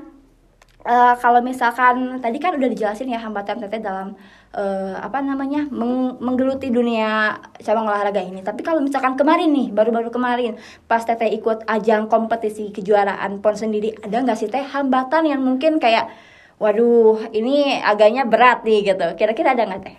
eh, 0.87 1.15
kalau 1.19 1.43
misalkan 1.43 2.23
tadi 2.23 2.39
kan 2.39 2.55
udah 2.55 2.71
dijelasin 2.71 3.11
ya 3.11 3.19
hambatan 3.19 3.59
Teteh 3.59 3.83
dalam 3.83 4.15
eh, 4.55 4.95
apa 4.97 5.19
namanya 5.25 5.67
meng- 5.71 6.17
menggeluti 6.23 6.71
dunia 6.71 7.37
cabang 7.61 7.87
olahraga 7.89 8.23
ini. 8.23 8.41
Tapi 8.45 8.63
kalau 8.63 8.81
misalkan 8.85 9.15
kemarin 9.19 9.51
nih, 9.53 9.69
baru-baru 9.75 10.09
kemarin 10.13 10.55
pas 10.87 11.03
Teteh 11.03 11.31
ikut 11.35 11.67
ajang 11.67 12.07
kompetisi 12.07 12.71
kejuaraan 12.71 13.43
pon 13.43 13.57
sendiri, 13.59 13.97
ada 14.05 14.23
nggak 14.23 14.39
sih 14.39 14.49
Teh 14.53 14.63
hambatan 14.63 15.27
yang 15.27 15.41
mungkin 15.43 15.79
kayak, 15.83 16.09
waduh, 16.59 17.21
ini 17.33 17.81
agaknya 17.83 18.25
berat 18.25 18.63
nih 18.63 18.95
gitu. 18.95 19.07
Kira-kira 19.19 19.53
ada 19.57 19.65
nggak 19.67 19.83
Teh? 19.83 19.97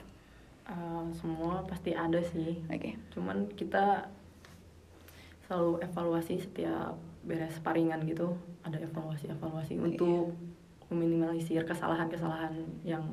Eh, 0.67 1.03
semua 1.15 1.61
pasti 1.67 1.91
ada 1.93 2.19
sih. 2.23 2.59
Oke. 2.67 2.97
Cuman 3.13 3.47
kita 3.53 4.09
selalu 5.47 5.79
evaluasi 5.79 6.43
setiap 6.43 6.97
beres 7.23 7.55
paringan 7.63 8.03
gitu. 8.03 8.35
Ada 8.67 8.83
evaluasi-evaluasi 8.83 9.79
Oh, 9.79 9.85
untuk 9.87 10.35
meminimalisir 10.91 11.63
kesalahan-kesalahan 11.63 12.55
yang 12.83 13.03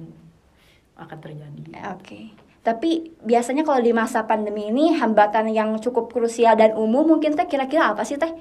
akan 0.95 1.19
terjadi. 1.19 1.63
Oke. 1.95 2.31
Tapi 2.65 3.13
biasanya 3.21 3.61
kalau 3.61 3.85
di 3.85 3.93
masa 3.93 4.25
pandemi 4.25 4.73
ini 4.73 4.97
hambatan 4.97 5.53
yang 5.53 5.77
cukup 5.77 6.09
krusial 6.09 6.57
dan 6.57 6.73
umum 6.73 7.05
mungkin 7.05 7.37
teh 7.37 7.45
kira-kira 7.45 7.93
apa 7.93 8.09
sih 8.09 8.17
teh? 8.17 8.33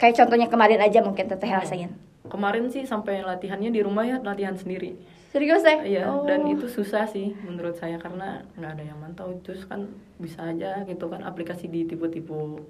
Kayak 0.00 0.18
contohnya 0.24 0.50
kemarin 0.50 0.82
aja 0.82 0.98
mungkin 0.98 1.30
teteh 1.30 1.46
rasain. 1.46 1.94
Kemarin 2.26 2.66
sih 2.74 2.82
sampai 2.82 3.22
latihannya 3.22 3.70
di 3.70 3.80
rumah 3.84 4.02
ya 4.02 4.18
latihan 4.18 4.58
sendiri. 4.58 4.98
Serius 5.30 5.62
teh? 5.62 5.78
Iya, 5.86 6.10
Oh. 6.10 6.26
dan 6.26 6.42
itu 6.44 6.66
susah 6.66 7.06
sih 7.06 7.32
menurut 7.40 7.78
saya 7.78 8.02
karena 8.02 8.42
nggak 8.58 8.72
ada 8.74 8.84
yang 8.84 8.98
mantau. 8.98 9.30
Terus 9.46 9.62
kan 9.64 9.86
bisa 10.18 10.42
aja 10.42 10.82
gitu 10.82 11.06
kan 11.06 11.22
aplikasi 11.22 11.70
ditipu-tipu. 11.70 12.66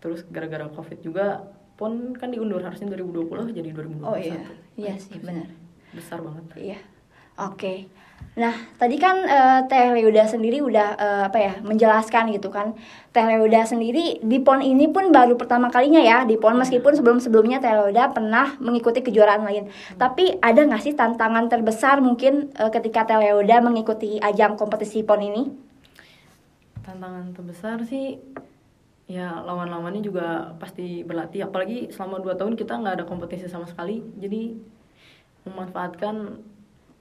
Terus 0.00 0.24
gara-gara 0.32 0.64
covid 0.72 0.96
juga 1.04 1.44
pon 1.76 2.16
kan 2.16 2.32
diundur 2.32 2.64
harusnya 2.64 2.88
2020 2.88 3.52
jadi 3.52 3.68
2021. 3.70 4.00
Oh 4.00 4.16
iya, 4.16 4.40
iya 4.80 4.94
sih 4.96 5.20
benar. 5.20 5.44
Besar 5.92 6.24
banget. 6.24 6.44
Iya. 6.56 6.78
Oke. 7.36 7.84
Nah, 8.36 8.52
tadi 8.76 9.00
kan 9.00 9.24
eh, 9.24 9.60
Teh 9.64 9.96
Leuda 9.96 10.28
sendiri 10.28 10.60
udah 10.60 10.88
eh, 11.00 11.22
apa 11.24 11.38
ya 11.40 11.52
menjelaskan 11.64 12.28
gitu 12.36 12.52
kan. 12.52 12.76
Teh 13.08 13.24
Leuda 13.24 13.64
sendiri 13.64 14.20
di 14.20 14.36
PON 14.44 14.60
ini 14.60 14.92
pun 14.92 15.08
baru 15.08 15.40
pertama 15.40 15.72
kalinya 15.72 16.04
ya 16.04 16.28
di 16.28 16.36
PON 16.36 16.60
meskipun 16.60 16.92
sebelum-sebelumnya 17.00 17.64
Teh 17.64 17.72
Leuda 17.72 18.12
pernah 18.12 18.52
mengikuti 18.60 19.00
kejuaraan 19.00 19.40
lain. 19.40 19.72
Tapi 19.96 20.36
ada 20.44 20.68
nggak 20.68 20.84
sih 20.84 20.92
tantangan 20.92 21.48
terbesar 21.48 22.04
mungkin 22.04 22.52
eh, 22.60 22.68
ketika 22.68 23.08
Teh 23.08 23.16
Leuda 23.16 23.64
mengikuti 23.64 24.20
ajang 24.20 24.60
kompetisi 24.60 25.00
PON 25.00 25.24
ini? 25.24 25.42
Tantangan 26.84 27.32
terbesar 27.32 27.88
sih 27.88 28.20
ya 29.08 29.40
lawan-lawannya 29.48 30.04
juga 30.04 30.52
pasti 30.60 31.06
berlatih 31.06 31.46
apalagi 31.46 31.88
selama 31.94 32.20
2 32.20 32.36
tahun 32.36 32.54
kita 32.58 32.74
nggak 32.74 32.94
ada 33.00 33.06
kompetisi 33.06 33.46
sama 33.46 33.62
sekali 33.62 34.02
jadi 34.18 34.58
memanfaatkan 35.46 36.42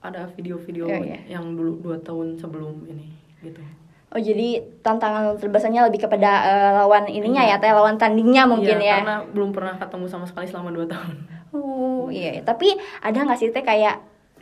ada 0.06 0.30
video-video 0.30 0.86
Iya, 0.86 1.00
iya. 1.02 1.20
yang 1.32 1.54
dulu 1.54 1.82
dua 1.82 1.98
tahun 2.00 2.36
sebelum 2.36 2.86
ini 2.86 3.10
gitu 3.42 3.62
Oh 4.10 4.22
jadi 4.22 4.48
tantangan 4.80 5.36
terbesarnya 5.36 5.84
lebih 5.84 6.08
kepada 6.08 6.32
eh, 6.46 6.72
lawan 6.78 7.04
ininya 7.06 7.44
ya, 7.44 7.60
teh 7.60 7.68
lawan 7.68 7.96
tandingnya 7.96 8.48
mungkin 8.48 8.78
Iya, 8.78 8.88
ya. 8.88 8.96
karena 9.02 9.16
belum 9.28 9.52
pernah 9.52 9.76
ketemu 9.76 10.06
sama 10.08 10.24
sekali 10.24 10.48
selama 10.48 10.72
2 10.72 10.88
tahun 10.88 11.16
Oh 11.52 12.08
iya, 12.08 12.32
iya. 12.32 12.42
tapi 12.42 12.72
ada 13.00 13.16
nggak 13.18 13.36
sih 13.36 13.50
teh 13.50 13.60
kayak 13.62 14.00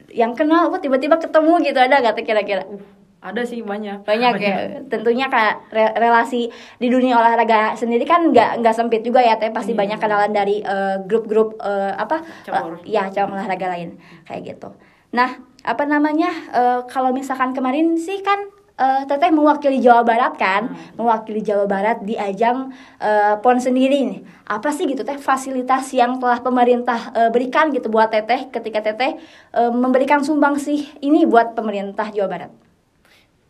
yang 0.09 0.33
kenal, 0.33 0.69
oh 0.69 0.77
tiba-tiba 0.77 1.17
ketemu 1.17 1.57
gitu 1.63 1.79
ada 1.79 1.97
nggak 1.97 2.13
teh 2.13 2.21
kira-kira? 2.23 2.61
uh, 2.63 2.81
ada 3.19 3.41
sih 3.41 3.63
banyak 3.63 4.03
Banyak 4.03 4.33
ya. 4.35 4.55
Tentunya 4.85 5.25
kayak 5.25 5.71
re- 5.71 5.95
relasi 5.95 6.51
di 6.75 6.87
dunia 6.87 7.15
olahraga 7.15 7.73
sendiri 7.73 8.03
kan 8.03 8.29
nggak 8.29 8.59
nggak 8.59 8.75
sempit 8.75 9.01
juga 9.01 9.21
ya 9.21 9.39
teh. 9.39 9.49
Pasti 9.49 9.71
Iya. 9.71 9.79
banyak 9.79 9.97
kenalan 9.97 10.29
dari 10.29 10.59
eh, 10.59 11.01
grup-grup 11.01 11.57
eh, 11.57 11.93
apa? 11.95 12.21
Cabur. 12.43 12.77
ya 12.83 13.07
cabang 13.07 13.39
olahraga 13.39 13.71
lain 13.71 13.97
kayak 14.23 14.41
gitu. 14.45 14.69
Nah 15.11 15.33
apa 15.63 15.83
namanya? 15.83 16.29
eh, 16.51 16.79
kalau 16.85 17.09
misalkan 17.09 17.51
kemarin 17.51 17.95
sih 17.95 18.19
kan 18.19 18.39
eh, 18.73 19.01
Teteh 19.03 19.29
mewakili 19.29 19.79
Jawa 19.79 20.01
Barat 20.01 20.35
kan, 20.35 20.67
mewakili 20.93 21.39
Jawa 21.39 21.63
Barat 21.65 22.01
di 22.01 22.13
ajang 22.13 22.69
eh, 22.97 23.35
PON 23.37 23.57
sendiri 23.57 24.03
nih. 24.03 24.19
Apa 24.45 24.69
sih 24.69 24.83
gitu 24.83 25.01
Teh 25.01 25.15
fasilitas 25.15 25.87
yang 25.91 26.17
telah 26.17 26.39
pemerintah 26.39 26.99
eh, 27.13 27.29
berikan 27.29 27.69
gitu 27.69 27.87
buat 27.87 28.09
Teteh 28.09 28.49
ketika 28.49 28.83
Teteh 28.83 29.15
eh, 29.51 29.71
memberikan 29.73 30.19
sumbang 30.19 30.57
sih 30.57 30.83
ini 30.99 31.23
buat 31.23 31.53
pemerintah 31.53 32.09
Jawa 32.09 32.27
Barat? 32.27 32.51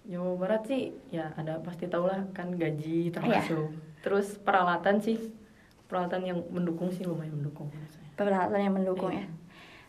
Jawa 0.04 0.36
Barat 0.36 0.68
sih 0.68 0.92
ya 1.10 1.32
ada 1.34 1.58
pasti 1.60 1.88
tau 1.88 2.04
lah 2.04 2.28
kan 2.32 2.52
gaji 2.52 3.08
Iya. 3.08 3.14
termasuk 3.14 3.72
terus 4.04 4.36
peralatan 4.36 5.00
sih 5.00 5.16
peralatan 5.88 6.22
yang 6.22 6.38
mendukung 6.52 6.92
sih 6.92 7.08
lumayan 7.08 7.32
mendukung 7.34 7.72
peralatan 8.14 8.60
yang 8.60 8.76
mendukung 8.76 9.10
Iya. 9.10 9.24
ya. 9.24 9.26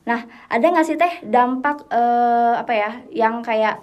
Nah, 0.04 0.20
ada 0.52 0.66
nggak 0.68 0.86
sih 0.86 0.96
teh 1.00 1.24
dampak 1.24 1.88
eh, 1.88 2.54
apa 2.60 2.72
ya 2.76 2.90
yang 3.08 3.40
kayak 3.40 3.80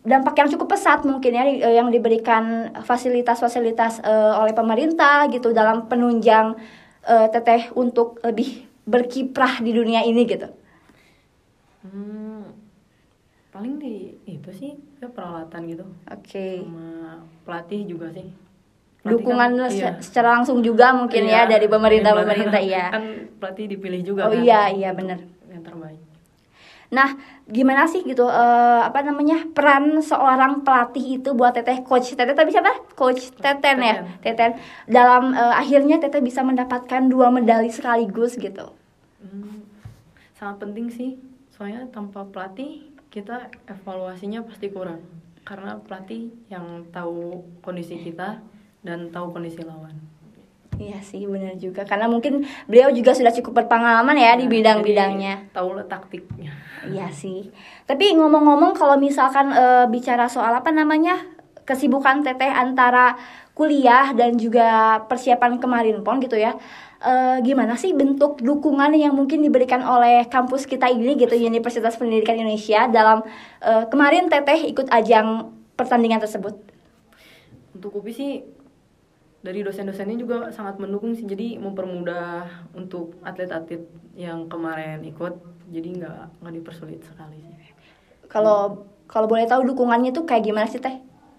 dampak 0.00 0.32
yang 0.40 0.48
cukup 0.48 0.72
pesat 0.72 1.04
mungkin 1.04 1.36
ya 1.36 1.44
eh, 1.44 1.76
yang 1.76 1.92
diberikan 1.92 2.72
fasilitas-fasilitas 2.80 4.00
eh, 4.00 4.34
oleh 4.40 4.56
pemerintah 4.56 5.28
gitu 5.28 5.52
dalam 5.52 5.84
penunjang 5.92 6.56
eh, 7.04 7.28
teteh 7.28 7.68
untuk 7.76 8.16
lebih 8.24 8.64
berkiprah 8.88 9.60
di 9.60 9.76
dunia 9.76 10.00
ini 10.08 10.22
gitu. 10.24 10.48
Hmm, 11.84 12.56
paling 13.52 13.76
di 13.76 14.16
itu 14.24 14.50
sih 14.50 14.72
ya 14.98 15.06
peralatan 15.12 15.68
gitu 15.70 15.84
Oke. 16.10 16.64
sama 16.64 17.20
pelatih 17.44 17.86
juga 17.86 18.10
sih 18.10 18.26
Dukungan 19.12 19.50
kan- 19.56 19.70
iya. 19.70 19.90
secara 19.98 20.34
langsung 20.34 20.58
juga 20.60 20.90
mungkin 20.90 21.22
Iya, 21.22 21.44
ya 21.44 21.50
dari 21.50 21.66
pemerintah-pemerintah 21.66 22.58
kan- 22.58 22.66
iya. 22.66 22.84
kan 22.90 23.04
pelatih 23.36 23.66
dipilih 23.68 24.00
juga 24.02 24.26
Oh 24.26 24.32
kan 24.32 24.40
iya, 24.40 24.68
iya, 24.68 24.90
benar. 24.90 25.22
yang 25.46 25.62
terbaik 25.62 26.00
Nah, 26.86 27.18
gimana 27.44 27.82
sih 27.84 28.00
gitu 28.00 28.22
eh, 28.24 28.80
apa 28.80 29.02
namanya 29.02 29.42
peran 29.50 29.98
seorang 29.98 30.62
pelatih 30.62 31.18
itu 31.18 31.34
buat 31.34 31.50
teteh 31.50 31.82
coach 31.82 32.14
teteh 32.14 32.30
tapi 32.30 32.54
siapa? 32.54 32.70
Coach 32.94 33.34
Teten 33.34 33.82
ya, 33.82 34.06
Teten 34.20 34.54
dalam 34.86 35.34
eh, 35.34 35.54
akhirnya 35.56 35.98
teteh 35.98 36.20
bisa 36.20 36.40
mendapatkan 36.40 37.02
dua 37.04 37.26
medali 37.28 37.68
sekaligus 37.68 38.38
gitu. 38.38 38.70
Hmm, 39.18 39.66
sangat 40.32 40.62
penting 40.62 40.86
sih 40.86 41.18
soalnya 41.50 41.90
tanpa 41.90 42.22
pelatih 42.22 42.86
kita 43.08 43.48
evaluasinya 43.66 44.44
pasti 44.44 44.68
kurang 44.68 45.02
karena 45.42 45.80
pelatih 45.80 46.30
yang 46.46 46.86
tahu 46.86 47.42
kondisi 47.60 47.98
kita 47.98 48.38
dan 48.86 49.10
tahu 49.10 49.34
kondisi 49.34 49.60
lawan 49.66 49.98
Iya 50.76 51.00
sih 51.00 51.24
benar 51.24 51.56
juga 51.56 51.88
karena 51.88 52.04
mungkin 52.04 52.44
beliau 52.68 52.92
juga 52.92 53.16
sudah 53.16 53.32
cukup 53.32 53.64
berpengalaman 53.64 54.12
ya 54.12 54.36
di 54.36 54.44
Nah, 54.44 54.52
bidang-bidangnya. 54.52 55.48
jadi 55.48 55.54
tahu 55.56 55.68
lah 55.72 55.86
taktiknya 55.88 56.52
Iya 56.86 57.08
sih. 57.10 57.50
Tapi 57.88 58.14
ngomong-ngomong 58.14 58.76
kalau 58.76 59.00
misalkan 59.00 59.50
eh, 59.50 59.88
bicara 59.88 60.28
soal 60.28 60.52
apa 60.52 60.70
namanya 60.70 61.18
kesibukan 61.66 62.22
teteh 62.22 62.46
antara 62.46 63.18
kuliah 63.56 64.12
dan 64.12 64.36
juga 64.36 65.00
persiapan 65.08 65.58
kemarin 65.58 66.04
pon 66.04 66.20
gitu 66.20 66.36
ya. 66.38 66.54
Eh, 67.00 67.36
gimana 67.42 67.74
sih 67.80 67.96
bentuk 67.96 68.38
dukungan 68.44 68.92
yang 68.94 69.16
mungkin 69.16 69.40
diberikan 69.42 69.80
oleh 69.80 70.28
kampus 70.28 70.68
kita 70.68 70.92
ini 70.92 71.16
gitu 71.16 71.34
Universitas 71.34 71.96
Pendidikan 71.96 72.36
Indonesia 72.36 72.86
dalam 72.86 73.24
eh, 73.64 73.84
kemarin 73.88 74.28
teteh 74.28 74.70
ikut 74.76 74.92
ajang 74.92 75.56
pertandingan 75.74 76.20
tersebut. 76.20 76.54
untuk 77.76 78.00
UPI 78.00 78.12
sih 78.16 78.32
dari 79.46 79.62
dosen-dosennya 79.62 80.18
juga 80.18 80.36
sangat 80.50 80.76
mendukung 80.76 81.14
sih 81.14 81.22
jadi 81.22 81.54
mempermudah 81.56 82.66
untuk 82.74 83.14
atlet-atlet 83.22 83.86
yang 84.12 84.50
kemarin 84.50 85.06
ikut 85.06 85.38
jadi 85.70 85.88
nggak 85.94 86.42
nggak 86.42 86.54
dipersulit 86.56 86.98
sekali 87.00 87.38
sih 87.54 87.70
Kalau 88.26 88.82
kalau 89.06 89.30
boleh 89.30 89.46
tahu 89.46 89.62
dukungannya 89.64 90.10
tuh 90.10 90.26
kayak 90.26 90.42
gimana 90.42 90.66
sih 90.66 90.82
teh? 90.82 90.98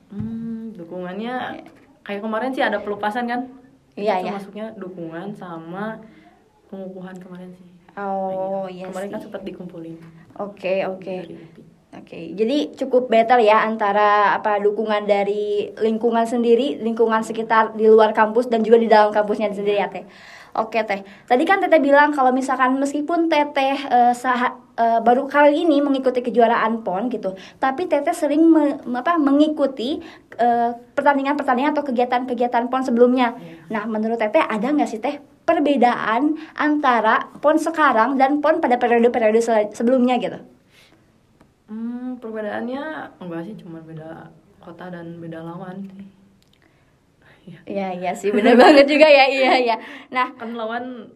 hmm, 0.10 0.72
dukungannya 0.74 1.60
kayak 2.02 2.24
kemarin 2.24 2.56
sih 2.56 2.64
ada 2.64 2.80
pelupasan 2.80 3.28
kan 3.28 3.42
Iya, 3.98 4.22
iya. 4.22 4.30
termasuknya 4.30 4.72
dukungan 4.78 5.34
sama 5.34 6.00
pengukuhan 6.68 7.18
kemarin 7.18 7.50
sih 7.52 7.68
Oh 7.98 8.70
iya 8.70 8.88
kemarin 8.88 9.10
kan 9.10 9.20
sih. 9.20 9.26
sempat 9.26 9.42
dikumpulin 9.42 9.98
Oke 10.38 10.86
oke. 10.86 11.16
dari 11.18 11.36
Oke, 12.08 12.32
jadi 12.40 12.72
cukup 12.72 13.12
better 13.12 13.36
ya 13.44 13.68
antara 13.68 14.32
apa 14.32 14.64
dukungan 14.64 15.04
dari 15.04 15.76
lingkungan 15.76 16.24
sendiri, 16.24 16.80
lingkungan 16.80 17.20
sekitar 17.20 17.76
di 17.76 17.84
luar 17.84 18.16
kampus 18.16 18.48
dan 18.48 18.64
juga 18.64 18.80
di 18.80 18.88
dalam 18.88 19.12
kampusnya 19.12 19.52
sendiri 19.52 19.76
ya 19.76 19.92
Teh. 19.92 20.08
Oke 20.56 20.88
Teh, 20.88 21.04
tadi 21.28 21.44
kan 21.44 21.60
Teteh 21.60 21.84
bilang 21.84 22.16
kalau 22.16 22.32
misalkan 22.32 22.80
meskipun 22.80 23.28
Teteh 23.28 23.76
eh, 23.92 24.16
saha- 24.16 24.56
eh, 24.80 25.04
baru 25.04 25.28
kali 25.28 25.68
ini 25.68 25.84
mengikuti 25.84 26.24
kejuaraan 26.24 26.80
PON 26.88 27.12
gitu, 27.12 27.36
tapi 27.60 27.92
Teteh 27.92 28.16
sering 28.16 28.40
me- 28.40 28.80
apa 28.96 29.20
mengikuti 29.20 30.00
eh, 30.40 30.72
pertandingan-pertandingan 30.96 31.76
atau 31.76 31.92
kegiatan-kegiatan 31.92 32.72
PON 32.72 32.88
sebelumnya. 32.88 33.36
Nah, 33.68 33.84
menurut 33.84 34.16
Teteh 34.16 34.48
ada 34.48 34.64
nggak 34.64 34.88
sih 34.88 35.04
Teh 35.04 35.20
perbedaan 35.44 36.40
antara 36.56 37.36
pon 37.44 37.60
sekarang 37.60 38.16
dan 38.16 38.40
pon 38.40 38.64
pada 38.64 38.80
periode-periode 38.80 39.44
sebelumnya 39.76 40.16
gitu? 40.24 40.40
Hmm, 41.68 42.16
perbedaannya 42.24 42.84
enggak 43.20 43.42
sih, 43.44 43.56
cuma 43.60 43.84
beda 43.84 44.32
kota 44.64 44.88
dan 44.88 45.20
beda 45.20 45.44
lawan 45.44 45.84
sih. 45.92 46.08
Iya. 47.48 47.60
Iya 47.64 47.88
iya 47.96 48.12
sih 48.12 48.28
bener 48.36 48.60
banget 48.62 48.92
juga 48.92 49.08
ya 49.08 49.24
iya 49.32 49.52
iya. 49.56 49.76
Nah 50.12 50.36
Kan 50.36 50.52
lawan 50.60 51.08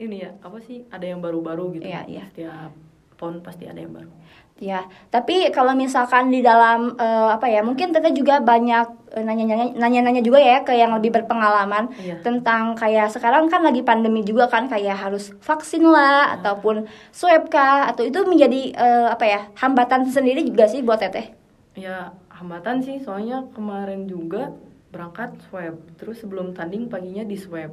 ini 0.00 0.24
ya, 0.24 0.30
apa 0.40 0.56
sih? 0.62 0.86
Ada 0.88 1.12
yang 1.12 1.20
baru-baru 1.20 1.76
gitu. 1.76 1.84
Iya, 1.84 2.06
iya. 2.08 2.24
Setiap 2.30 2.72
pon 3.18 3.42
pasti 3.42 3.66
ada 3.66 3.82
yang 3.82 3.92
baru. 3.92 4.10
Ya, 4.58 4.82
tapi 5.14 5.54
kalau 5.54 5.70
misalkan 5.70 6.34
di 6.34 6.42
dalam 6.42 6.98
eh, 6.98 7.28
apa 7.30 7.46
ya, 7.46 7.62
mungkin 7.62 7.94
Teteh 7.94 8.10
juga 8.10 8.42
banyak 8.42 9.14
eh, 9.14 9.22
nanya-nanya 9.22 9.78
nanya-nanya 9.78 10.18
juga 10.18 10.42
ya 10.42 10.66
ke 10.66 10.74
yang 10.74 10.90
lebih 10.98 11.14
berpengalaman 11.14 11.94
Iya. 11.94 12.18
tentang 12.26 12.74
kayak 12.74 13.14
sekarang 13.14 13.46
kan 13.46 13.62
lagi 13.62 13.86
pandemi 13.86 14.26
juga 14.26 14.50
kan 14.50 14.66
kayak 14.66 14.98
harus 14.98 15.30
vaksin 15.38 15.86
lah 15.86 16.34
ataupun 16.34 16.90
swab 17.14 17.46
kah 17.46 17.86
atau 17.86 18.02
itu 18.02 18.18
menjadi 18.26 18.74
eh, 18.74 19.06
apa 19.10 19.24
ya, 19.26 19.40
hambatan 19.54 20.10
sendiri 20.10 20.42
juga 20.42 20.66
sih 20.66 20.82
buat 20.82 20.98
Teteh. 20.98 21.30
Ya 21.78 22.10
hambatan 22.34 22.82
sih, 22.82 22.98
soalnya 22.98 23.46
kemarin 23.54 24.10
juga 24.10 24.50
berangkat 24.90 25.38
swab, 25.46 25.78
terus 25.94 26.18
sebelum 26.18 26.50
tanding 26.50 26.90
paginya 26.90 27.22
di 27.22 27.38
swab, 27.38 27.70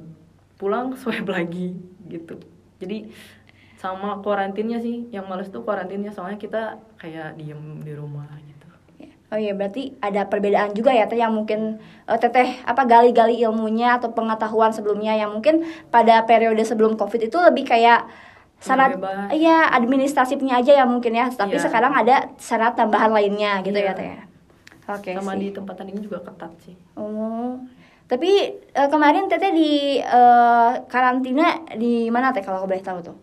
pulang 0.61 0.93
swab 0.93 1.25
lagi 1.33 1.73
gitu. 2.05 2.37
Jadi 2.77 3.09
sama 3.85 4.17
kuarantinnya 4.19 4.81
sih, 4.81 5.05
yang 5.09 5.29
males 5.29 5.47
tuh 5.47 5.61
kuarantinnya 5.61 6.09
soalnya 6.09 6.35
kita 6.35 6.61
kayak 6.97 7.37
diem 7.37 7.81
di 7.81 7.93
rumah 7.93 8.25
gitu. 8.41 8.65
Oh 9.29 9.37
iya, 9.37 9.51
berarti 9.51 9.93
ada 9.99 10.25
perbedaan 10.25 10.71
juga 10.71 10.93
ya 10.93 11.05
Teh 11.05 11.17
yang 11.17 11.33
mungkin 11.33 11.77
eh, 12.05 12.17
Teteh 12.17 12.61
apa 12.61 12.85
gali-gali 12.85 13.41
ilmunya 13.41 13.97
atau 13.97 14.09
pengetahuan 14.09 14.69
sebelumnya 14.69 15.13
yang 15.13 15.33
mungkin 15.33 15.65
pada 15.89 16.21
periode 16.23 16.61
sebelum 16.61 16.93
Covid 16.93 17.25
itu 17.25 17.37
lebih 17.37 17.65
kayak 17.65 18.05
syarat 18.55 18.95
iya 19.29 19.67
administratifnya 19.69 20.57
aja 20.57 20.71
ya 20.79 20.85
mungkin 20.87 21.11
ya, 21.11 21.27
tapi 21.27 21.57
Iya. 21.57 21.65
sekarang 21.67 21.93
ada 21.93 22.31
syarat 22.39 22.73
tambahan 22.73 23.11
lainnya 23.11 23.59
gitu 23.61 23.75
ya 23.75 23.91
Iya. 23.91 23.97
Teh. 23.97 24.13
Oke 24.85 25.11
sama 25.17 25.33
sih. 25.33 25.41
di 25.41 25.47
tempat 25.51 25.73
tanding 25.75 25.97
juga 25.99 26.21
ketat 26.21 26.51
sih. 26.61 26.77
Oh. 26.95 27.57
Tapi 28.05 28.31
eh, 28.71 28.87
kemarin 28.87 29.25
Teteh 29.25 29.49
di 29.51 29.97
eh, 29.99 30.71
karantina 30.85 31.65
di 31.73 32.13
mana 32.13 32.29
Teh 32.29 32.45
kalau 32.45 32.61
aku 32.61 32.69
boleh 32.69 32.85
tahu 32.85 33.01
tuh? 33.01 33.17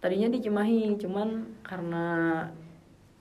Tadinya 0.00 0.28
di 0.28 0.38
Cimahi, 0.44 0.94
cuman 1.00 1.60
karena 1.64 2.04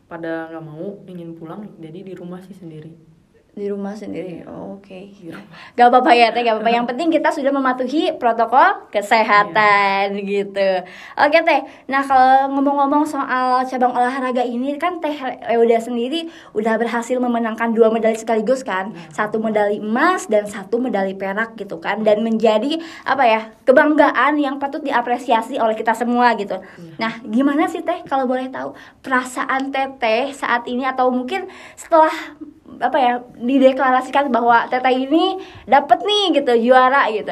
pada 0.06 0.52
nggak 0.54 0.66
mau 0.66 1.02
ingin 1.08 1.34
pulang, 1.34 1.72
jadi 1.82 2.04
di 2.06 2.14
rumah 2.14 2.44
sih 2.44 2.54
sendiri. 2.54 3.15
Di 3.56 3.72
rumah 3.72 3.96
sendiri. 3.96 4.44
Oh, 4.44 4.76
Oke. 4.76 5.16
Rumah. 5.24 5.48
Gak 5.74 5.88
apa-apa 5.88 6.12
ya 6.12 6.28
teh, 6.36 6.44
gak 6.44 6.60
apa-apa. 6.60 6.72
Yang 6.76 6.86
penting 6.94 7.08
kita 7.10 7.32
sudah 7.32 7.50
mematuhi 7.56 8.14
protokol 8.20 8.86
kesehatan 8.92 10.14
gitu. 10.28 10.70
Oke 11.18 11.40
teh. 11.42 11.62
Nah 11.88 12.04
kalau 12.04 12.52
ngomong-ngomong 12.54 13.08
soal 13.08 13.64
cabang 13.66 13.96
olahraga 13.96 14.44
ini 14.44 14.76
kan 14.76 15.00
teh 15.00 15.16
udah 15.56 15.80
sendiri 15.82 16.28
udah 16.54 16.76
berhasil 16.78 17.18
memenangkan 17.18 17.72
dua 17.72 17.90
medali 17.90 18.20
sekaligus 18.20 18.62
kan, 18.62 18.94
satu 19.10 19.40
medali 19.42 19.80
emas 19.80 20.28
dan 20.28 20.46
satu 20.46 20.78
medali 20.78 21.16
perak 21.16 21.56
gitu 21.56 21.80
kan, 21.80 22.04
dan 22.04 22.22
menjadi 22.22 22.78
apa 23.08 23.24
ya 23.26 23.42
kebanggaan 23.64 24.38
yang 24.38 24.60
patut 24.60 24.84
diapresiasi 24.84 25.58
oleh 25.58 25.74
kita 25.74 25.96
semua 25.96 26.36
gitu. 26.36 26.60
Nah 27.02 27.24
gimana 27.26 27.72
sih 27.72 27.82
teh 27.82 28.04
kalau 28.06 28.28
boleh 28.28 28.52
tahu 28.52 28.76
perasaan 29.02 29.72
teteh 29.72 30.36
saat 30.36 30.68
ini 30.68 30.86
atau 30.86 31.10
mungkin 31.10 31.48
setelah 31.80 32.12
apa 32.82 32.98
ya 32.98 33.14
dideklarasikan 33.38 34.34
bahwa 34.34 34.66
Teteh 34.68 35.08
ini 35.08 35.38
dapat 35.70 36.02
nih 36.02 36.42
gitu 36.42 36.54
juara 36.70 37.08
gitu. 37.14 37.32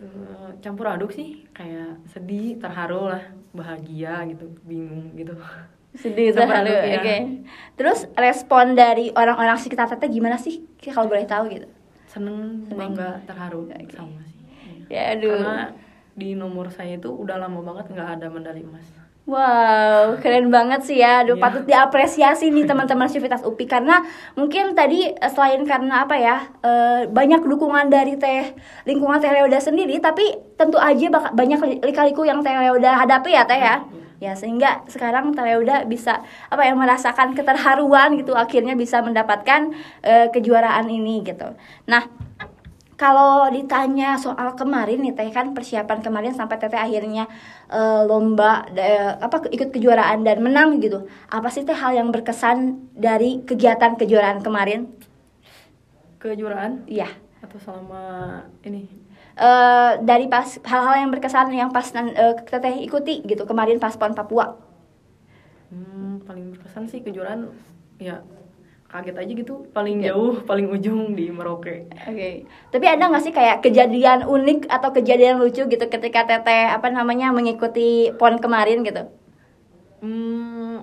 Eh, 0.00 0.48
campur 0.62 0.88
aduk 0.88 1.12
sih, 1.12 1.44
kayak 1.52 2.00
sedih, 2.08 2.56
terharu 2.56 3.10
lah, 3.12 3.24
bahagia 3.52 4.24
gitu, 4.30 4.48
bingung 4.64 5.12
gitu. 5.18 5.34
Sedih 5.90 6.30
tuh 6.30 6.46
Campur 6.46 6.56
halu, 6.56 6.70
aduk, 6.70 6.82
ya. 6.86 6.98
oke. 7.02 7.16
Terus 7.74 8.00
respon 8.14 8.78
dari 8.78 9.10
orang-orang 9.10 9.58
sekitar 9.58 9.90
Teteh 9.90 10.06
gimana 10.08 10.38
sih 10.38 10.62
kalau 10.94 11.10
boleh 11.10 11.26
tahu 11.26 11.50
gitu? 11.50 11.66
Seneng, 12.06 12.66
Seneng. 12.66 12.94
bangga, 12.94 13.22
terharu 13.26 13.70
Oke. 13.70 13.94
sama 13.94 14.22
sih. 14.26 14.42
Iya. 14.86 14.86
Ya 14.90 15.02
aduh. 15.18 15.38
Karena 15.38 15.58
di 16.14 16.34
nomor 16.34 16.66
saya 16.74 16.98
itu 16.98 17.10
udah 17.10 17.38
lama 17.38 17.62
banget 17.62 17.94
nggak 17.94 18.08
ada 18.18 18.26
medali 18.30 18.62
emas. 18.66 18.86
Wow, 19.30 20.18
keren 20.18 20.50
banget 20.50 20.82
sih 20.82 20.98
ya. 20.98 21.22
Aduh, 21.22 21.38
Iya. 21.38 21.42
patut 21.46 21.62
diapresiasi 21.62 22.50
nih 22.50 22.66
teman-teman 22.66 23.06
Civitas 23.06 23.46
UPI 23.46 23.70
karena 23.70 24.02
mungkin 24.34 24.74
tadi 24.74 25.06
eh, 25.06 25.30
selain 25.30 25.62
karena 25.62 26.02
apa 26.02 26.18
ya 26.18 26.50
eh, 26.66 27.06
banyak 27.06 27.46
dukungan 27.46 27.86
dari 27.86 28.18
teh 28.18 28.50
lingkungan 28.82 29.22
teh 29.22 29.30
Leoda 29.30 29.62
sendiri, 29.62 30.02
tapi 30.02 30.26
tentu 30.58 30.82
aja 30.82 31.06
bak- 31.08 31.30
banyak 31.30 31.60
li- 31.62 31.80
lika-liku 31.80 32.26
yang 32.26 32.42
teh 32.42 32.50
Leoda 32.50 32.98
hadapi 32.98 33.30
ya 33.30 33.46
teh 33.46 33.60
ya. 33.62 33.86
Ya 34.18 34.34
sehingga 34.34 34.82
sekarang 34.90 35.30
teh 35.30 35.46
Leoda 35.46 35.86
bisa 35.86 36.26
apa 36.50 36.66
ya 36.66 36.74
merasakan 36.74 37.30
keterharuan 37.32 38.18
gitu, 38.18 38.34
akhirnya 38.34 38.74
bisa 38.74 38.98
mendapatkan 38.98 39.70
eh, 40.02 40.26
kejuaraan 40.34 40.90
ini 40.90 41.22
gitu. 41.22 41.54
Nah, 41.86 42.02
kalau 43.00 43.48
ditanya 43.48 44.20
soal 44.20 44.52
kemarin 44.60 45.00
nih 45.00 45.16
teh 45.16 45.32
kan 45.32 45.56
persiapan 45.56 46.04
kemarin 46.04 46.36
sampai 46.36 46.60
teteh 46.60 46.76
akhirnya 46.76 47.24
eh, 47.72 48.02
lomba 48.04 48.68
eh, 48.76 49.16
apa 49.16 49.48
ikut 49.48 49.72
kejuaraan 49.72 50.20
dan 50.20 50.44
menang 50.44 50.84
gitu. 50.84 51.08
Apa 51.32 51.48
sih 51.48 51.64
teh 51.64 51.72
hal 51.72 51.96
yang 51.96 52.12
berkesan 52.12 52.92
dari 52.92 53.40
kegiatan 53.48 53.96
kejuaraan 53.96 54.44
kemarin? 54.44 54.92
Kejuaraan? 56.20 56.84
Iya. 56.84 57.08
Atau 57.40 57.56
selama 57.56 58.44
ini? 58.68 58.84
Eh, 59.40 59.92
dari 60.04 60.28
pas 60.28 60.60
hal-hal 60.60 61.00
yang 61.00 61.10
berkesan 61.16 61.48
yang 61.56 61.72
pas 61.72 61.88
nan- 61.96 62.12
eh, 62.12 62.36
teteh 62.44 62.84
ikuti 62.84 63.24
gitu 63.24 63.48
kemarin 63.48 63.80
pas 63.80 63.96
pon 63.96 64.12
Papua. 64.12 64.60
Hmm, 65.72 66.20
paling 66.28 66.52
berkesan 66.52 66.84
sih 66.84 67.00
kejuaraan 67.00 67.48
ya 67.96 68.20
kaget 68.90 69.16
aja 69.16 69.32
gitu 69.32 69.54
paling 69.70 70.02
Ya. 70.02 70.10
jauh 70.10 70.42
paling 70.48 70.66
ujung 70.66 71.14
di 71.14 71.30
Merauke 71.30 71.86
Oke, 72.04 72.42
tapi 72.68 72.84
ada 72.84 73.06
nggak 73.06 73.22
sih 73.22 73.30
kayak 73.30 73.62
kejadian 73.62 74.26
unik 74.26 74.66
atau 74.66 74.90
kejadian 74.90 75.38
lucu 75.38 75.62
gitu 75.64 75.84
ketika 75.86 76.26
teteh 76.26 76.66
apa 76.68 76.90
namanya 76.90 77.30
mengikuti 77.30 77.88
pon 78.12 78.36
kemarin 78.36 78.82
gitu? 78.82 79.06
hmm, 80.00 80.82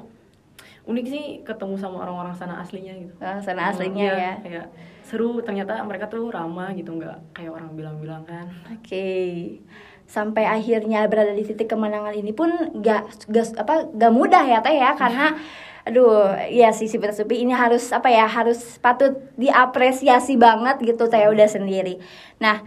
unik 0.86 1.06
sih 1.06 1.26
ketemu 1.44 1.76
sama 1.76 2.00
orang-orang 2.00 2.32
sana 2.32 2.58
aslinya 2.58 2.96
gitu 2.96 3.14
Ah, 3.20 3.38
sana 3.38 3.68
Oh, 3.68 3.70
aslinya 3.70 4.06
iya, 4.06 4.16
ya. 4.16 4.34
kayak 4.40 4.66
seru 5.04 5.40
ternyata 5.42 5.80
mereka 5.82 6.08
tuh 6.08 6.28
ramah 6.28 6.72
gitu 6.72 6.92
nggak 6.94 7.34
kayak 7.34 7.52
orang 7.52 7.72
bilang-bilang 7.74 8.24
kan 8.24 8.48
Oke. 8.72 9.60
Sampai 10.06 10.48
akhirnya 10.48 11.04
berada 11.04 11.32
di 11.32 11.44
titik 11.44 11.68
kemenangan 11.68 12.16
ini 12.16 12.32
pun 12.32 12.48
gak, 12.78 13.28
gak 13.28 13.60
apa 13.60 13.92
gak 13.92 14.08
mudah 14.10 14.40
ya 14.42 14.60
teh 14.62 14.72
ya 14.74 14.96
karena 14.96 15.36
aduh 15.88 16.36
ya 16.52 16.76
sih 16.76 16.92
si 16.92 17.00
Supi 17.00 17.44
ini 17.48 17.56
harus 17.56 17.96
apa 17.96 18.12
ya 18.12 18.28
harus 18.28 18.60
patut 18.84 19.16
diapresiasi 19.40 20.36
banget 20.36 20.84
gitu 20.84 21.08
teh 21.08 21.24
udah 21.32 21.48
sendiri. 21.48 22.04
Nah, 22.44 22.60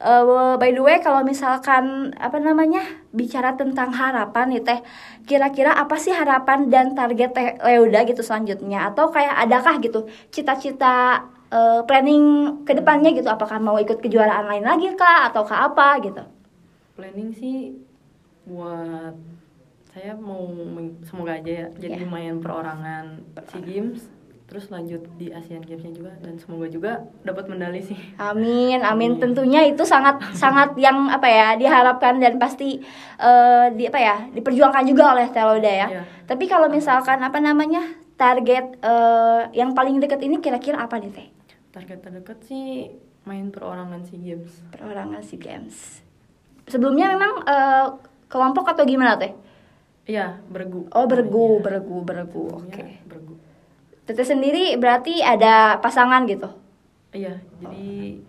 eh, 0.00 0.54
by 0.60 0.70
the 0.76 0.82
way 0.84 1.00
kalau 1.00 1.24
misalkan 1.24 2.12
apa 2.20 2.36
namanya 2.36 2.84
bicara 3.16 3.56
tentang 3.56 3.96
harapan 3.96 4.52
nih 4.52 4.62
teh 4.68 4.78
kira-kira 5.24 5.72
apa 5.72 5.96
sih 5.96 6.12
harapan 6.12 6.68
dan 6.68 6.92
target 6.92 7.30
teh 7.32 7.48
Leuda 7.64 8.04
gitu 8.04 8.20
selanjutnya? 8.20 8.92
Atau 8.92 9.08
kayak 9.08 9.34
adakah 9.48 9.80
gitu 9.80 10.00
cita-cita 10.28 11.24
eh, 11.48 11.80
planning 11.88 12.24
ke 12.68 12.76
depannya 12.76 13.10
gitu? 13.16 13.28
Apakah 13.32 13.56
mau 13.56 13.80
ikut 13.80 13.98
kejuaraan 14.04 14.46
lain 14.52 14.64
lagi 14.68 14.92
kah? 15.00 15.32
Atau 15.32 15.48
kah 15.48 15.72
apa 15.72 15.96
gitu? 16.04 16.22
Planning 16.96 17.30
sih 17.32 17.72
buat 18.46 19.16
saya 19.96 20.12
mau 20.12 20.44
semoga 21.00 21.40
aja 21.40 21.48
ya 21.64 21.66
jadi 21.72 21.96
Ya. 21.96 22.04
lumayan 22.04 22.44
perorangan 22.44 23.24
SEA 23.48 23.64
Games 23.64 24.04
terus 24.44 24.68
lanjut 24.68 25.00
di 25.16 25.32
Asian 25.32 25.58
Games-nya 25.58 25.90
juga 25.90 26.12
dan 26.20 26.36
semoga 26.36 26.68
juga 26.68 26.92
dapat 27.24 27.48
medali 27.48 27.80
sih 27.80 27.96
Amin, 28.20 28.78
amin. 28.78 28.84
Amin. 28.84 29.10
Tentunya 29.16 29.64
itu 29.64 29.82
sangat 29.82 30.20
sangat 30.36 30.76
yang 30.76 31.08
apa 31.08 31.24
ya 31.24 31.56
diharapkan 31.56 32.20
dan 32.20 32.36
pasti 32.36 32.76
eh, 33.16 33.66
di 33.72 33.88
apa 33.88 33.96
ya 33.98 34.16
diperjuangkan 34.30 34.84
juga 34.84 35.16
oleh 35.16 35.26
Teloda 35.32 35.66
ya. 35.66 35.88
Iya. 35.90 36.02
Tapi 36.28 36.44
kalau 36.44 36.68
misalkan 36.68 37.18
apa 37.18 37.40
namanya 37.40 37.80
target 38.14 38.76
eh, 38.78 39.40
yang 39.50 39.72
paling 39.72 39.96
dekat 39.98 40.20
ini 40.20 40.38
kira-kira 40.38 40.78
apa 40.78 41.00
nih 41.00 41.10
teh? 41.10 41.28
target 41.72 41.98
terdekat 42.00 42.38
sih 42.40 42.92
main 43.24 43.48
perorangan 43.48 44.00
SEA 44.00 44.20
Games 44.22 44.52
Perorangan 44.70 45.20
SEA 45.20 45.40
Games. 45.40 46.04
Sebelumnya 46.68 47.10
memang 47.10 47.32
eh, 47.42 47.86
kelompok 48.28 48.70
atau 48.70 48.86
gimana 48.86 49.16
teh? 49.16 49.32
Iya 50.06 50.38
bergu 50.46 50.86
Oh 50.90 51.04
bergu, 51.04 51.58
Iya. 51.58 51.62
bergu, 51.62 51.96
bergu. 52.02 52.44
Oke. 52.56 52.80
Sebelumnya 52.80 53.04
bergu 53.04 53.34
Teteh 54.06 54.22
sendiri 54.24 54.78
berarti 54.78 55.18
ada 55.18 55.82
pasangan 55.82 56.22
gitu. 56.24 56.46
iya 57.10 57.34
jadi 57.58 58.22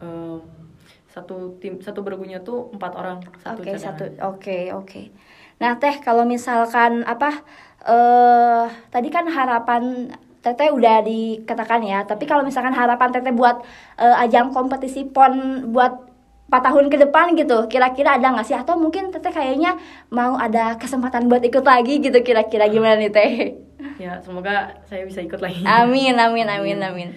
em, 0.00 0.40
satu 1.08 1.58
tim 1.58 1.76
satu 1.78 2.00
bergunya 2.00 2.40
tuh 2.40 2.72
empat 2.72 2.92
orang 2.94 3.18
satu 3.38 3.60
Oke, 3.60 3.74
cadangan. 3.74 3.84
satu. 3.84 4.04
Oke, 4.24 4.58
oke. 4.72 5.00
Nah, 5.58 5.74
Teh, 5.76 5.98
kalau 5.98 6.22
misalkan 6.24 7.02
apa 7.04 7.42
eh 7.84 8.64
tadi 8.88 9.08
kan 9.08 9.26
harapan 9.26 10.08
Teteh 10.38 10.70
udah 10.70 11.02
dikatakan 11.02 11.82
ya, 11.82 12.06
tapi 12.06 12.24
kalau 12.24 12.46
misalkan 12.46 12.70
harapan 12.72 13.10
Teteh 13.10 13.34
buat 13.34 13.58
eh, 13.98 14.16
ajang 14.22 14.54
kompetisi 14.54 15.04
PON 15.04 15.66
buat 15.68 16.07
empat 16.48 16.62
tahun 16.72 16.88
ke 16.88 16.96
depan 17.04 17.36
gitu. 17.36 17.68
Kira-kira 17.68 18.16
ada 18.16 18.32
nggak 18.32 18.46
sih? 18.48 18.56
Atau 18.56 18.80
mungkin 18.80 19.12
teteh 19.12 19.30
kayaknya 19.30 19.76
mau 20.08 20.34
ada 20.40 20.80
kesempatan 20.80 21.28
buat 21.28 21.44
ikut 21.44 21.62
lagi 21.62 22.00
gitu 22.00 22.18
kira-kira 22.24 22.66
gimana 22.72 22.96
nih 22.96 23.12
teh? 23.12 23.32
Ya 24.00 24.18
semoga 24.24 24.80
saya 24.88 25.04
bisa 25.04 25.20
ikut 25.22 25.38
lagi. 25.38 25.62
Amin 25.62 26.16
amin 26.16 26.48
amin. 26.48 26.80
amin 26.80 27.10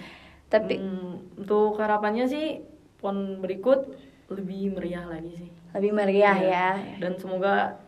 tapi 0.52 0.76
Hmm, 0.76 1.32
untuk 1.40 1.80
harapannya 1.80 2.28
sih 2.28 2.60
pon 3.00 3.40
berikut 3.40 3.96
lebih 4.28 4.76
meriah 4.76 5.08
lagi 5.08 5.32
sih. 5.32 5.50
Lebih 5.72 5.92
meriah 5.96 6.36
ya. 6.36 6.68
Dan 7.00 7.16
semoga 7.16 7.80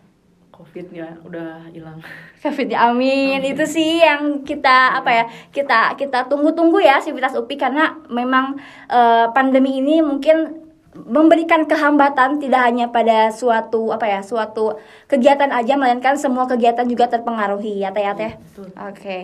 covid 0.49 0.89
ya 0.97 1.13
udah 1.21 1.69
hilang. 1.69 2.01
Covid 2.45 2.73
ya 2.73 2.89
amin. 2.89 3.45
Itu 3.45 3.69
sih 3.69 4.01
yang 4.01 4.45
kita 4.49 4.97
apa 4.97 5.11
ya 5.13 5.25
kita 5.53 5.99
kita 6.01 6.25
tunggu-tunggu 6.31 6.81
ya 6.81 7.05
Sivitas 7.05 7.37
UPI. 7.37 7.57
Karena 7.61 7.93
memang 8.09 8.57
eh, 8.89 9.27
pandemi 9.37 9.81
ini 9.85 10.01
mungkin 10.01 10.64
memberikan 10.95 11.67
kehambatan 11.67 12.39
tidak 12.39 12.71
hanya 12.71 12.87
pada 12.89 13.35
suatu 13.35 13.91
apa 13.91 14.07
ya 14.07 14.21
suatu 14.23 14.79
kegiatan 15.11 15.51
aja 15.51 15.75
melainkan 15.75 16.15
semua 16.15 16.47
kegiatan 16.47 16.87
juga 16.87 17.11
terpengaruhi 17.11 17.83
ya 17.83 17.91
teh 17.91 18.07
ya 18.07 18.15
teh? 18.15 18.33
Betul. 18.39 18.71
oke. 18.79 19.19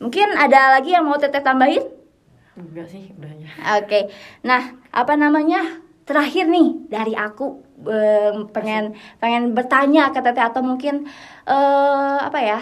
Mungkin 0.00 0.28
ada 0.32 0.80
lagi 0.80 0.96
yang 0.96 1.04
mau 1.04 1.20
teteh 1.20 1.44
tambahin? 1.44 1.84
Enggak 2.56 2.88
sih 2.88 3.12
udahnya. 3.12 3.52
Oke, 3.80 4.08
nah 4.40 4.72
apa 4.90 5.14
namanya? 5.14 5.84
Terakhir 6.08 6.50
nih 6.50 6.90
dari 6.90 7.14
aku 7.14 7.62
em, 7.86 8.50
pengen 8.50 8.98
pengen 9.22 9.54
bertanya 9.54 10.10
ke 10.10 10.18
teteh 10.18 10.42
atau 10.42 10.58
mungkin 10.58 11.06
eh 11.46 12.18
apa 12.18 12.40
ya 12.42 12.58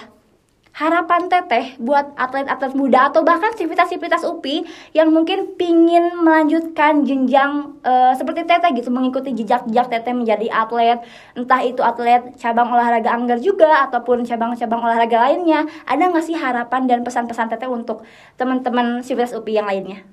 harapan 0.78 1.26
teteh 1.26 1.74
buat 1.82 2.14
atlet-atlet 2.14 2.72
muda 2.78 3.10
atau 3.10 3.26
bahkan 3.26 3.50
sivitas-sivitas 3.58 4.22
UPI 4.22 4.62
yang 4.94 5.10
mungkin 5.10 5.58
pingin 5.58 6.22
melanjutkan 6.22 7.02
jenjang 7.02 7.82
eh, 7.82 8.14
seperti 8.14 8.46
teteh 8.46 8.70
gitu 8.78 8.94
mengikuti 8.94 9.34
jejak-jejak 9.34 9.90
teteh 9.90 10.14
menjadi 10.14 10.46
atlet. 10.54 11.02
Entah 11.34 11.66
itu 11.66 11.82
atlet 11.82 12.22
cabang 12.38 12.70
olahraga 12.70 13.10
anggar 13.10 13.42
juga 13.42 13.90
ataupun 13.90 14.22
cabang-cabang 14.22 14.80
olahraga 14.86 15.18
lainnya. 15.26 15.66
Ada 15.82 16.14
nggak 16.14 16.24
sih 16.24 16.38
harapan 16.38 16.86
dan 16.86 17.02
pesan-pesan 17.02 17.50
teteh 17.50 17.66
untuk 17.66 18.06
teman-teman 18.38 19.02
sivitas 19.02 19.34
UPI 19.34 19.58
yang 19.58 19.66
lainnya? 19.66 20.06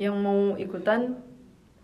yang 0.00 0.16
mau 0.16 0.56
ikutan 0.56 1.20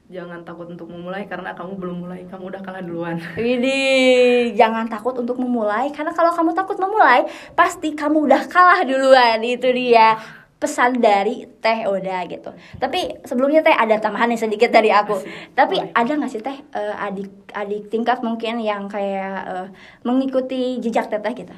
jangan 0.07 0.47
takut 0.47 0.71
untuk 0.71 0.87
memulai 0.87 1.27
karena 1.27 1.51
kamu 1.51 1.73
belum 1.79 1.97
mulai 2.07 2.23
kamu 2.31 2.55
udah 2.55 2.63
kalah 2.63 2.83
duluan 2.83 3.19
Widih, 3.43 4.55
jangan 4.55 4.87
takut 4.87 5.19
untuk 5.19 5.37
memulai 5.43 5.91
karena 5.91 6.15
kalau 6.15 6.31
kamu 6.31 6.55
takut 6.55 6.79
memulai 6.79 7.27
pasti 7.59 7.93
kamu 7.93 8.31
udah 8.31 8.43
kalah 8.47 8.87
duluan 8.87 9.43
itu 9.43 9.67
dia 9.75 10.15
pesan 10.57 11.05
dari 11.05 11.45
Teh 11.61 11.85
Oda 11.85 12.25
gitu. 12.25 12.49
Tapi 12.81 13.21
sebelumnya 13.29 13.61
Teh 13.61 13.77
ada 13.77 14.01
tambahan 14.01 14.33
nih 14.33 14.41
sedikit 14.41 14.73
dari 14.73 14.89
aku. 14.89 15.21
Tapi 15.53 15.77
Boleh. 15.77 15.93
ada 15.93 16.13
nggak 16.17 16.31
sih 16.33 16.41
Teh 16.41 16.57
eh, 16.73 16.95
adik-adik 16.97 17.93
tingkat 17.93 18.25
mungkin 18.25 18.65
yang 18.65 18.89
kayak 18.89 19.37
eh, 19.45 19.67
mengikuti 20.01 20.81
jejak 20.81 21.13
Teteh 21.13 21.45
gitu? 21.45 21.53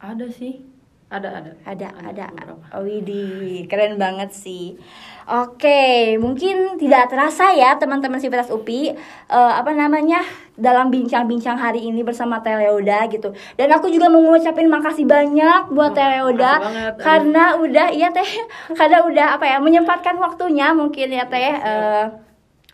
ada 0.00 0.26
sih 0.32 0.64
ada 1.10 1.28
ada 1.42 1.50
Ada, 1.66 1.88
ada. 2.06 2.24
beberapa. 2.30 2.54
Oh, 2.70 2.82
widih, 2.86 3.66
keren 3.66 3.98
banget 3.98 4.30
sih. 4.30 4.78
Oke, 5.26 6.14
mungkin 6.18 6.74
tidak 6.74 7.10
terasa 7.10 7.50
ya 7.50 7.74
teman-teman 7.74 8.18
Sivitas 8.18 8.50
UPI 8.50 8.94
eh, 9.26 9.52
apa 9.54 9.70
namanya 9.74 10.22
dalam 10.54 10.90
bincang-bincang 10.90 11.54
hari 11.54 11.86
ini 11.86 12.02
bersama 12.02 12.38
Teleoda 12.38 13.06
gitu. 13.06 13.30
Dan 13.54 13.70
aku 13.70 13.90
juga 13.90 14.06
mau 14.06 14.22
ngucapin 14.22 14.66
makasih 14.66 15.06
banyak 15.06 15.70
buat 15.70 15.90
Oh, 15.90 15.96
Teleoda 15.98 16.52
karena 16.98 17.58
udah 17.58 17.86
iya 17.90 18.10
teh 18.10 18.26
karena 18.78 19.02
udah 19.02 19.26
apa 19.34 19.44
ya 19.46 19.58
menyempatkan 19.58 20.14
waktunya 20.14 20.70
mungkin 20.70 21.10
ya 21.10 21.26
teh 21.26 21.42
eh, 21.58 22.04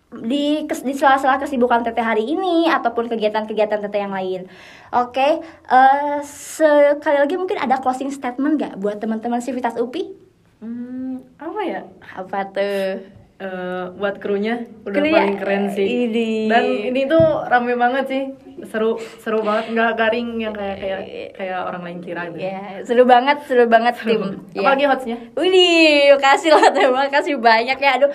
di 0.06 0.64
di 0.64 0.92
sela-sela 0.94 1.36
kesibukan 1.36 1.82
teteh 1.82 2.00
hari 2.00 2.30
ini 2.30 2.70
ataupun 2.70 3.10
kegiatan-kegiatan 3.10 3.82
teteh 3.82 4.00
yang 4.06 4.14
lain. 4.14 4.46
Oke, 4.94 5.42
eh, 5.42 6.18
sekali 6.22 7.18
lagi 7.18 7.34
mungkin 7.34 7.58
ada 7.58 7.82
closing 7.82 8.08
statement 8.08 8.54
nggak 8.56 8.74
buat 8.78 9.02
teman-teman 9.02 9.42
Sivitas 9.42 9.74
UPI? 9.74 10.14
Hmm, 10.56 11.20
apa 11.36 11.60
ya 11.62 11.80
Apa 12.16 12.48
tuh? 12.48 13.02
Eh, 13.36 13.84
buat 14.00 14.16
krunya 14.16 14.64
udah 14.88 14.96
Krunya, 14.96 15.12
paling 15.20 15.36
keren 15.36 15.64
sih 15.68 16.08
ini. 16.08 16.48
dan 16.48 16.64
ini 16.64 17.04
tuh 17.04 17.44
rame 17.44 17.76
banget 17.76 18.04
sih 18.08 18.24
seru 18.64 18.96
seru 19.20 19.44
banget 19.44 19.76
nggak 19.76 19.90
garing 20.00 20.40
yang 20.40 20.56
kayak 20.56 20.76
kayak 20.80 21.00
kayak 21.36 21.60
orang 21.60 21.82
lain 21.84 21.98
kira 22.00 22.24
gitu 22.32 22.40
Ya, 22.40 22.80
seru 22.80 23.04
banget, 23.04 23.44
seru 23.44 23.68
banget 23.68 23.94
tim. 24.00 24.22
Ya. 24.56 24.64
apalagi 24.64 24.84
hotsnya 24.88 25.16
Widih, 25.36 26.16
makasih 26.16 26.56
loh 26.56 26.64
terima 26.72 27.04
kasih 27.12 27.36
banyak 27.36 27.76
ya. 27.76 27.90
Aduh, 28.00 28.10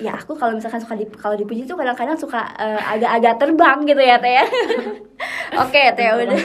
ya 0.00 0.16
aku 0.16 0.32
kalau 0.32 0.56
misalkan 0.56 0.80
suka 0.80 0.96
di 0.96 1.04
kalau 1.12 1.36
dipuji 1.36 1.68
tuh 1.68 1.76
kadang-kadang 1.76 2.16
suka 2.16 2.40
eh, 2.56 2.80
agak-agak 2.96 3.36
terbang 3.36 3.78
gitu 3.84 4.00
ya 4.00 4.16
teh 4.16 4.32
ya. 4.40 4.44
Oke 5.62 5.82
teh 5.92 6.08
udah. 6.08 6.36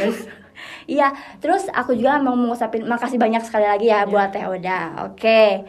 Iya, 0.88 1.12
terus 1.43 1.67
aku 1.67 1.91
juga 1.99 2.15
mau 2.19 2.31
mengucapin 2.31 2.88
makasih 2.88 3.19
banyak 3.19 3.43
sekali 3.43 3.67
lagi 3.67 3.91
ya 3.91 4.07
buat 4.07 4.31
Teh 4.31 4.47
Oda. 4.47 5.03
Oke. 5.03 5.67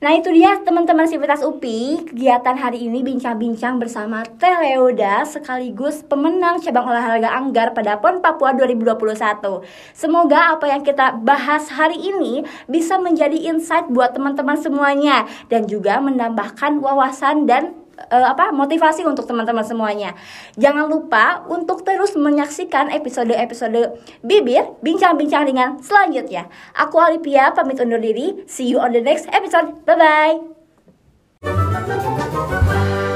Nah 0.00 0.16
itu 0.16 0.32
dia 0.32 0.56
teman-teman 0.64 1.04
Sivitas 1.04 1.44
UPI 1.44 2.08
Kegiatan 2.08 2.56
hari 2.56 2.88
ini 2.88 3.04
bincang-bincang 3.04 3.76
bersama 3.76 4.24
Teh 4.24 4.56
Sekaligus 5.28 6.00
pemenang 6.08 6.56
cabang 6.56 6.88
olahraga 6.88 7.28
Anggar 7.36 7.76
pada 7.76 8.00
PON 8.00 8.24
Papua 8.24 8.56
2021 8.56 8.96
Semoga 9.92 10.56
apa 10.56 10.72
yang 10.72 10.80
kita 10.80 11.20
bahas 11.20 11.68
hari 11.68 12.00
ini 12.00 12.48
Bisa 12.64 12.96
menjadi 12.96 13.52
insight 13.52 13.92
buat 13.92 14.16
teman-teman 14.16 14.56
semuanya 14.56 15.28
Dan 15.52 15.68
juga 15.68 16.00
menambahkan 16.00 16.80
wawasan 16.80 17.44
dan 17.44 17.79
eh, 18.08 18.26
apa 18.26 18.48
motivasi 18.54 19.04
untuk 19.04 19.28
teman-teman 19.28 19.64
semuanya. 19.66 20.16
Jangan 20.56 20.88
lupa 20.88 21.44
untuk 21.50 21.84
terus 21.84 22.16
menyaksikan 22.16 22.88
episode-episode 22.88 24.00
Bibir 24.24 24.76
bincang-bincang 24.80 25.44
ringan 25.44 25.70
selanjutnya. 25.84 26.48
Aku 26.72 26.96
Alipia 26.96 27.52
pamit 27.52 27.76
undur 27.80 28.00
diri. 28.00 28.44
See 28.48 28.72
you 28.72 28.80
on 28.80 28.96
the 28.96 29.04
next 29.04 29.28
episode. 29.28 29.84
Bye 29.84 30.40
bye. 31.40 33.09